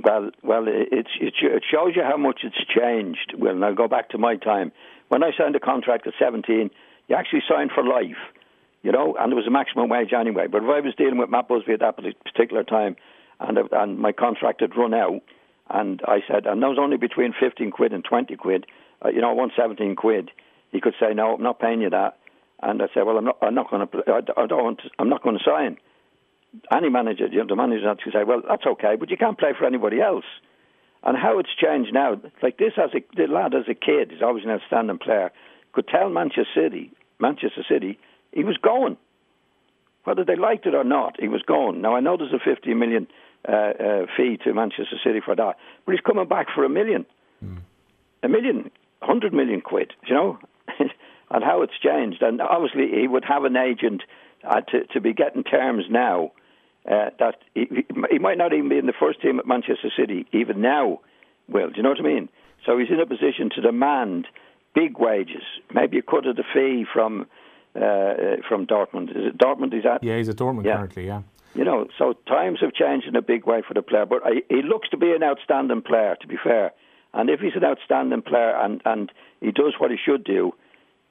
Well, 0.02 0.30
well, 0.42 0.66
it, 0.66 0.88
it, 0.90 1.06
it 1.20 1.64
shows 1.70 1.92
you 1.94 2.02
how 2.02 2.16
much 2.16 2.40
it's 2.42 2.56
changed. 2.66 3.34
Well, 3.38 3.62
I'll 3.62 3.74
go 3.74 3.86
back 3.86 4.08
to 4.10 4.18
my 4.18 4.36
time. 4.36 4.72
When 5.08 5.22
I 5.22 5.30
signed 5.36 5.54
a 5.54 5.60
contract 5.60 6.06
at 6.06 6.14
17, 6.18 6.70
you 7.08 7.16
actually 7.16 7.42
signed 7.48 7.70
for 7.72 7.84
life, 7.84 8.16
you 8.82 8.90
know, 8.90 9.16
and 9.20 9.30
there 9.30 9.36
was 9.36 9.46
a 9.46 9.50
maximum 9.50 9.88
wage 9.88 10.12
anyway. 10.12 10.46
But 10.46 10.64
if 10.64 10.68
I 10.68 10.80
was 10.80 10.94
dealing 10.96 11.18
with 11.18 11.30
Matt 11.30 11.48
Busby 11.48 11.74
at 11.74 11.80
that 11.80 11.96
particular 11.96 12.64
time 12.64 12.96
and, 13.40 13.58
and 13.70 13.98
my 13.98 14.12
contract 14.12 14.62
had 14.62 14.76
run 14.76 14.94
out, 14.94 15.20
and 15.70 16.00
I 16.06 16.20
said, 16.28 16.46
and 16.46 16.62
that 16.62 16.68
was 16.68 16.78
only 16.80 16.96
between 16.96 17.34
15 17.38 17.70
quid 17.70 17.92
and 17.92 18.04
20 18.04 18.36
quid, 18.36 18.66
uh, 19.04 19.08
you 19.08 19.20
know, 19.20 19.30
I 19.30 19.34
want 19.34 19.52
17 19.56 19.96
quid, 19.96 20.30
he 20.72 20.80
could 20.80 20.94
say, 21.00 21.14
no, 21.14 21.34
I'm 21.34 21.42
not 21.42 21.60
paying 21.60 21.80
you 21.80 21.90
that. 21.90 22.18
And 22.62 22.80
I 22.82 22.86
said, 22.94 23.02
well, 23.02 23.18
I'm 23.18 23.24
not, 23.24 23.38
I'm 23.42 23.54
not 23.54 23.70
going 23.70 23.86
to, 23.86 24.02
I 24.36 24.46
don't 24.46 24.64
want, 24.64 24.80
I'm 24.98 25.08
not 25.08 25.22
going 25.22 25.38
to 25.38 25.44
sign 25.44 25.78
any 26.72 26.88
manager, 26.88 27.26
you 27.26 27.38
know, 27.38 27.46
the 27.46 27.56
manager 27.56 27.88
had 27.88 27.98
to 28.00 28.10
say, 28.10 28.24
well, 28.24 28.42
that's 28.48 28.66
okay, 28.66 28.96
but 28.98 29.10
you 29.10 29.16
can't 29.16 29.38
play 29.38 29.52
for 29.58 29.66
anybody 29.66 30.00
else. 30.00 30.24
And 31.02 31.16
how 31.18 31.38
it's 31.38 31.54
changed 31.54 31.92
now, 31.92 32.20
like 32.42 32.56
this, 32.58 32.72
as 32.78 32.90
a 32.94 33.04
the 33.16 33.30
lad 33.30 33.54
as 33.54 33.68
a 33.68 33.74
kid, 33.74 34.10
he's 34.10 34.22
always 34.22 34.44
an 34.44 34.50
outstanding 34.50 34.98
player, 34.98 35.32
could 35.72 35.86
tell 35.88 36.08
Manchester 36.08 36.46
City, 36.54 36.92
Manchester 37.18 37.64
City, 37.68 37.98
he 38.32 38.44
was 38.44 38.56
going, 38.56 38.96
whether 40.04 40.24
they 40.24 40.36
liked 40.36 40.66
it 40.66 40.74
or 40.74 40.84
not, 40.84 41.20
he 41.20 41.28
was 41.28 41.42
going. 41.42 41.82
Now 41.82 41.94
I 41.94 42.00
know 42.00 42.16
there's 42.16 42.32
a 42.32 42.38
50 42.38 42.72
million 42.74 43.06
fee 44.16 44.38
to 44.44 44.54
Manchester 44.54 44.96
City 45.04 45.20
for 45.24 45.34
that, 45.36 45.56
but 45.84 45.92
he's 45.92 46.00
coming 46.00 46.26
back 46.26 46.46
for 46.54 46.64
a 46.64 46.68
million, 46.68 47.06
mm. 47.44 47.58
a 48.22 48.28
million, 48.28 48.70
hundred 49.02 49.32
million 49.32 49.60
quid, 49.60 49.92
you 50.06 50.14
know, 50.14 50.38
and 51.30 51.44
how 51.44 51.62
it's 51.62 51.78
changed. 51.82 52.22
And 52.22 52.40
obviously 52.40 52.88
he 52.88 53.06
would 53.06 53.24
have 53.24 53.44
an 53.44 53.56
agent 53.56 54.02
uh, 54.48 54.60
to 54.60 54.84
to 54.92 55.00
be 55.00 55.12
getting 55.12 55.44
terms 55.44 55.84
now 55.90 56.32
uh, 56.90 57.10
that 57.18 57.36
he, 57.54 57.84
he 58.10 58.18
might 58.18 58.38
not 58.38 58.52
even 58.52 58.68
be 58.68 58.78
in 58.78 58.86
the 58.86 58.92
first 58.98 59.20
team 59.20 59.38
at 59.38 59.46
Manchester 59.46 59.90
City 59.96 60.26
even 60.32 60.60
now. 60.60 61.00
Will 61.48 61.68
do 61.68 61.76
you 61.76 61.82
know 61.82 61.90
what 61.90 62.00
I 62.00 62.02
mean? 62.02 62.28
So 62.64 62.78
he's 62.78 62.90
in 62.90 63.00
a 63.00 63.06
position 63.06 63.50
to 63.54 63.60
demand 63.60 64.26
big 64.74 64.98
wages, 64.98 65.42
maybe 65.72 65.98
a 65.98 66.02
cut 66.02 66.26
of 66.26 66.36
the 66.36 66.44
fee 66.52 66.84
from 66.90 67.26
uh, 67.76 68.40
from 68.48 68.66
Dortmund. 68.66 69.10
Is 69.10 69.26
it 69.34 69.38
Dortmund? 69.38 69.72
He's 69.72 69.84
at? 69.84 70.02
Yeah, 70.02 70.16
he's 70.18 70.28
at 70.28 70.36
Dortmund 70.36 70.64
yeah. 70.64 70.76
currently. 70.76 71.06
Yeah. 71.06 71.22
You 71.54 71.64
know, 71.64 71.86
so 71.98 72.14
times 72.26 72.58
have 72.60 72.72
changed 72.72 73.06
in 73.06 73.14
a 73.14 73.22
big 73.22 73.46
way 73.46 73.62
for 73.66 73.74
the 73.74 73.82
player, 73.82 74.06
but 74.06 74.22
I, 74.24 74.42
he 74.48 74.62
looks 74.62 74.88
to 74.90 74.96
be 74.96 75.12
an 75.12 75.22
outstanding 75.22 75.82
player. 75.82 76.16
To 76.20 76.26
be 76.26 76.36
fair, 76.42 76.72
and 77.12 77.30
if 77.30 77.40
he's 77.40 77.54
an 77.54 77.64
outstanding 77.64 78.22
player 78.22 78.56
and 78.56 78.82
and 78.84 79.12
he 79.40 79.52
does 79.52 79.74
what 79.78 79.90
he 79.90 79.96
should 79.96 80.24
do, 80.24 80.52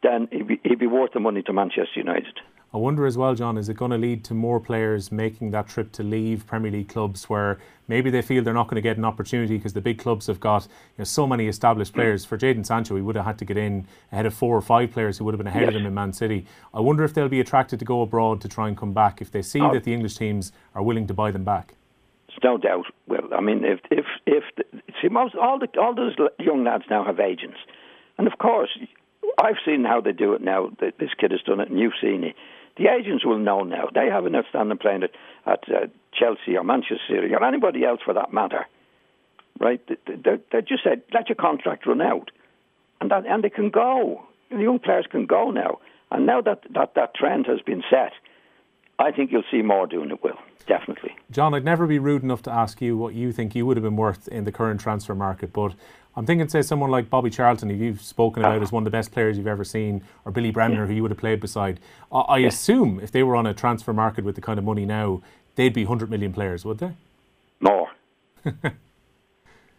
then 0.01 0.27
he'd 0.31 0.47
be, 0.47 0.59
he'd 0.63 0.79
be 0.79 0.87
worth 0.87 1.13
the 1.13 1.21
money 1.21 1.41
to 1.43 1.53
Manchester 1.53 1.97
United. 1.99 2.39
I 2.73 2.77
wonder 2.77 3.05
as 3.05 3.15
well, 3.19 3.35
John, 3.35 3.59
is 3.59 3.69
it 3.69 3.75
going 3.77 3.91
to 3.91 3.99
lead 3.99 4.23
to 4.25 4.33
more 4.33 4.59
players 4.59 5.11
making 5.11 5.51
that 5.51 5.67
trip 5.67 5.91
to 5.91 6.01
leave 6.01 6.47
Premier 6.47 6.71
League 6.71 6.89
clubs 6.89 7.29
where 7.29 7.59
maybe 7.87 8.09
they 8.09 8.23
feel 8.23 8.43
they're 8.43 8.51
not 8.51 8.67
going 8.67 8.77
to 8.77 8.81
get 8.81 8.97
an 8.97 9.05
opportunity 9.05 9.57
because 9.57 9.73
the 9.73 9.81
big 9.81 9.99
clubs 9.99 10.25
have 10.25 10.39
got 10.39 10.63
you 10.63 10.69
know, 10.97 11.03
so 11.03 11.27
many 11.27 11.47
established 11.47 11.91
mm. 11.91 11.97
players. 11.97 12.25
For 12.25 12.35
Jadon 12.35 12.65
Sancho, 12.65 12.95
he 12.95 13.01
would 13.03 13.15
have 13.15 13.25
had 13.25 13.37
to 13.37 13.45
get 13.45 13.57
in 13.57 13.85
ahead 14.11 14.25
of 14.25 14.33
four 14.33 14.57
or 14.57 14.61
five 14.61 14.91
players 14.91 15.19
who 15.19 15.25
would 15.25 15.35
have 15.35 15.37
been 15.37 15.45
ahead 15.45 15.61
yes. 15.61 15.69
of 15.69 15.81
him 15.81 15.85
in 15.85 15.93
Man 15.93 16.13
City. 16.13 16.47
I 16.73 16.79
wonder 16.79 17.03
if 17.03 17.13
they'll 17.13 17.29
be 17.29 17.39
attracted 17.39 17.77
to 17.77 17.85
go 17.85 18.01
abroad 18.01 18.41
to 18.41 18.47
try 18.47 18.67
and 18.67 18.75
come 18.75 18.91
back 18.91 19.21
if 19.21 19.29
they 19.29 19.43
see 19.43 19.61
oh. 19.61 19.71
that 19.71 19.83
the 19.83 19.93
English 19.93 20.17
teams 20.17 20.51
are 20.73 20.81
willing 20.81 21.05
to 21.05 21.13
buy 21.13 21.29
them 21.29 21.43
back. 21.43 21.75
no 22.43 22.57
doubt. 22.57 22.87
Well, 23.05 23.29
I 23.37 23.41
mean, 23.41 23.63
if 23.65 23.81
if 23.91 24.05
if 24.25 24.43
the, 24.57 24.63
see 24.99 25.09
most 25.09 25.35
all 25.35 25.59
the 25.59 25.67
all 25.79 25.93
those 25.93 26.15
young 26.39 26.63
lads 26.63 26.85
now 26.89 27.05
have 27.05 27.19
agents, 27.19 27.59
and 28.17 28.25
of 28.25 28.39
course, 28.39 28.75
I've 29.39 29.57
seen 29.63 29.85
how 29.85 30.01
they 30.01 30.13
do 30.13 30.33
it 30.33 30.41
now. 30.41 30.71
This 30.79 31.11
kid 31.19 31.29
has 31.29 31.41
done 31.41 31.59
it, 31.59 31.69
and 31.69 31.79
you've 31.79 31.93
seen 32.01 32.23
it 32.23 32.35
the 32.77 32.87
agents 32.87 33.25
will 33.25 33.39
know 33.39 33.61
now. 33.63 33.89
They 33.93 34.07
have 34.09 34.25
an 34.25 34.35
outstanding 34.35 34.77
player 34.77 35.03
at, 35.03 35.11
at 35.45 35.63
uh, 35.69 35.87
Chelsea 36.13 36.57
or 36.57 36.63
Manchester 36.63 36.97
City 37.07 37.33
or 37.33 37.43
anybody 37.43 37.85
else 37.85 37.99
for 38.03 38.13
that 38.13 38.33
matter. 38.33 38.65
Right? 39.59 39.81
They, 39.87 40.15
they, 40.15 40.37
they 40.51 40.61
just 40.61 40.83
said, 40.83 41.03
let 41.13 41.29
your 41.29 41.35
contract 41.35 41.85
run 41.85 42.01
out. 42.01 42.31
And, 42.99 43.11
that, 43.11 43.25
and 43.25 43.43
they 43.43 43.49
can 43.49 43.69
go. 43.69 44.23
The 44.49 44.57
young 44.57 44.79
players 44.79 45.05
can 45.09 45.25
go 45.25 45.51
now. 45.51 45.79
And 46.11 46.25
now 46.25 46.41
that, 46.41 46.63
that 46.73 46.95
that 46.95 47.15
trend 47.15 47.45
has 47.47 47.59
been 47.61 47.83
set, 47.89 48.13
I 48.99 49.11
think 49.11 49.31
you'll 49.31 49.43
see 49.51 49.61
more 49.61 49.87
doing 49.87 50.11
it, 50.11 50.23
Will. 50.23 50.37
Definitely. 50.67 51.15
John, 51.29 51.53
I'd 51.53 51.65
never 51.65 51.87
be 51.87 51.99
rude 51.99 52.23
enough 52.23 52.41
to 52.43 52.51
ask 52.51 52.81
you 52.81 52.95
what 52.97 53.13
you 53.13 53.31
think 53.31 53.55
you 53.55 53.65
would 53.65 53.75
have 53.75 53.83
been 53.83 53.97
worth 53.97 54.27
in 54.29 54.45
the 54.45 54.51
current 54.51 54.79
transfer 54.79 55.13
market, 55.13 55.51
but 55.51 55.73
I'm 56.15 56.25
thinking, 56.25 56.47
say, 56.47 56.61
someone 56.61 56.91
like 56.91 57.09
Bobby 57.09 57.31
Charlton, 57.31 57.69
who 57.69 57.75
you've 57.75 58.01
spoken 58.01 58.43
about 58.43 58.61
as 58.61 58.71
one 58.71 58.81
of 58.83 58.85
the 58.85 58.91
best 58.91 59.11
players 59.11 59.35
you've 59.37 59.47
ever 59.47 59.63
seen, 59.63 60.03
or 60.25 60.31
Billy 60.31 60.51
Bremner, 60.51 60.81
yeah. 60.81 60.85
who 60.85 60.93
you 60.93 61.01
would 61.01 61.11
have 61.11 61.17
played 61.17 61.39
beside. 61.39 61.79
I, 62.11 62.19
I 62.19 62.37
yeah. 62.39 62.47
assume 62.47 62.99
if 63.01 63.11
they 63.11 63.23
were 63.23 63.35
on 63.35 63.47
a 63.47 63.53
transfer 63.53 63.93
market 63.93 64.23
with 64.23 64.35
the 64.35 64.41
kind 64.41 64.59
of 64.59 64.65
money 64.65 64.85
now, 64.85 65.23
they'd 65.55 65.73
be 65.73 65.85
100 65.85 66.11
million 66.11 66.31
players, 66.31 66.63
would 66.65 66.77
they? 66.77 66.91
More. 67.59 67.89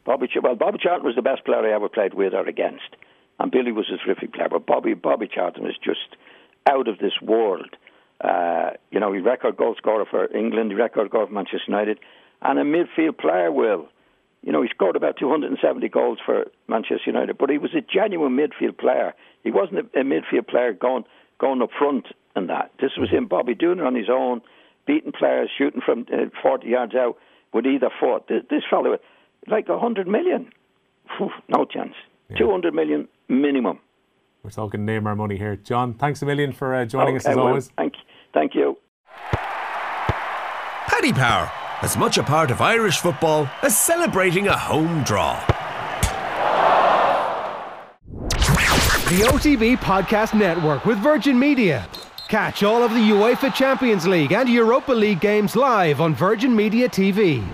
Bobby, 0.05 0.29
well, 0.43 0.57
Bobby 0.57 0.79
Charlton 0.83 1.07
was 1.07 1.17
the 1.17 1.23
best 1.23 1.45
player 1.45 1.67
I 1.67 1.75
ever 1.75 1.89
played 1.89 2.15
with 2.15 2.35
or 2.35 2.47
against, 2.49 2.97
and 3.39 3.51
Billy 3.53 3.73
was 3.73 3.91
a 3.91 4.05
terrific 4.05 4.35
player. 4.35 4.49
But 4.51 4.67
Bobby, 4.67 4.95
Bobby 4.95 5.29
Charlton 5.33 5.63
was 5.63 5.77
just 5.83 6.17
out 6.67 6.89
of 6.89 6.99
this 6.99 7.21
world. 7.23 7.77
Uh, 8.21 8.71
you 8.91 8.99
know, 8.99 9.13
he 9.13 9.21
record 9.21 9.57
goal 9.57 9.75
scorer 9.79 10.05
for 10.05 10.35
England, 10.37 10.77
record 10.77 11.11
goal 11.11 11.27
for 11.27 11.33
Manchester 11.33 11.65
United, 11.69 12.01
and 12.43 12.59
a 12.59 12.63
midfield 12.63 13.19
player. 13.19 13.53
Will 13.53 13.89
you 14.45 14.53
know, 14.53 14.63
he 14.63 14.69
scored 14.69 14.95
about 14.95 15.17
270 15.19 15.89
goals 15.89 16.19
for 16.25 16.45
Manchester 16.69 17.07
United, 17.07 17.39
but 17.39 17.49
he 17.49 17.59
was 17.59 17.71
a 17.75 17.81
genuine 17.81 18.37
midfield 18.37 18.79
player. 18.79 19.15
He 19.43 19.51
wasn't 19.51 19.79
a, 19.79 20.01
a 20.01 20.05
midfield 20.05 20.49
player 20.49 20.73
going 20.73 21.05
going 21.41 21.63
up 21.63 21.71
front 21.77 22.09
and 22.37 22.49
that. 22.51 22.71
This 22.81 22.93
was 22.99 23.11
him, 23.11 23.27
Bobby, 23.27 23.55
doing 23.55 23.79
it 23.79 23.85
on 23.85 23.95
his 23.95 24.11
own, 24.11 24.43
beating 24.87 25.13
players, 25.13 25.51
shooting 25.57 25.81
from 25.85 26.07
uh, 26.13 26.27
40 26.43 26.69
yards 26.69 26.95
out 26.95 27.17
with 27.53 27.67
either 27.67 27.89
foot. 27.99 28.29
This, 28.29 28.43
this 28.51 28.63
fellow, 28.69 28.99
like 29.49 29.69
100 29.69 30.07
million, 30.07 30.53
Whew, 31.19 31.31
no 31.49 31.65
chance. 31.65 31.95
Yeah. 32.31 32.39
200 32.39 32.75
million 32.75 33.09
minimum. 33.29 33.79
We're 34.43 34.51
talking 34.51 34.87
Neymar 34.87 35.17
money 35.17 35.37
here. 35.37 35.57
John, 35.57 35.95
thanks 35.95 36.23
a 36.23 36.27
million 36.27 36.53
for 36.53 36.75
uh, 36.75 36.85
joining 36.85 37.17
okay, 37.17 37.17
us 37.17 37.27
as 37.27 37.37
well, 37.37 37.47
always. 37.47 37.69
Thank, 37.77 37.95
thank 38.33 38.55
you. 38.55 38.77
Paddy 40.87 41.13
Power 41.13 41.51
as 41.85 41.99
much 41.99 42.17
a 42.17 42.23
part 42.23 42.51
of 42.51 42.63
Irish 42.63 42.97
football 42.97 43.47
as 43.61 43.77
celebrating 43.77 44.49
a 44.49 44.57
home 44.57 45.05
draw. 45.05 45.39
The 49.11 49.21
OTB 49.29 49.77
Podcast 49.77 50.33
Network 50.33 50.87
with 50.87 50.97
Virgin 50.97 51.39
Media. 51.39 51.87
Catch 52.29 52.63
all 52.63 52.83
of 52.83 52.93
the 52.93 53.11
UEFA 53.11 53.55
Champions 53.55 54.07
League 54.07 54.33
and 54.33 54.49
Europa 54.49 54.93
League 54.93 55.21
games 55.21 55.55
live 55.57 56.01
on 56.01 56.15
Virgin 56.15 56.57
Media 56.57 56.89
TV. 56.89 57.45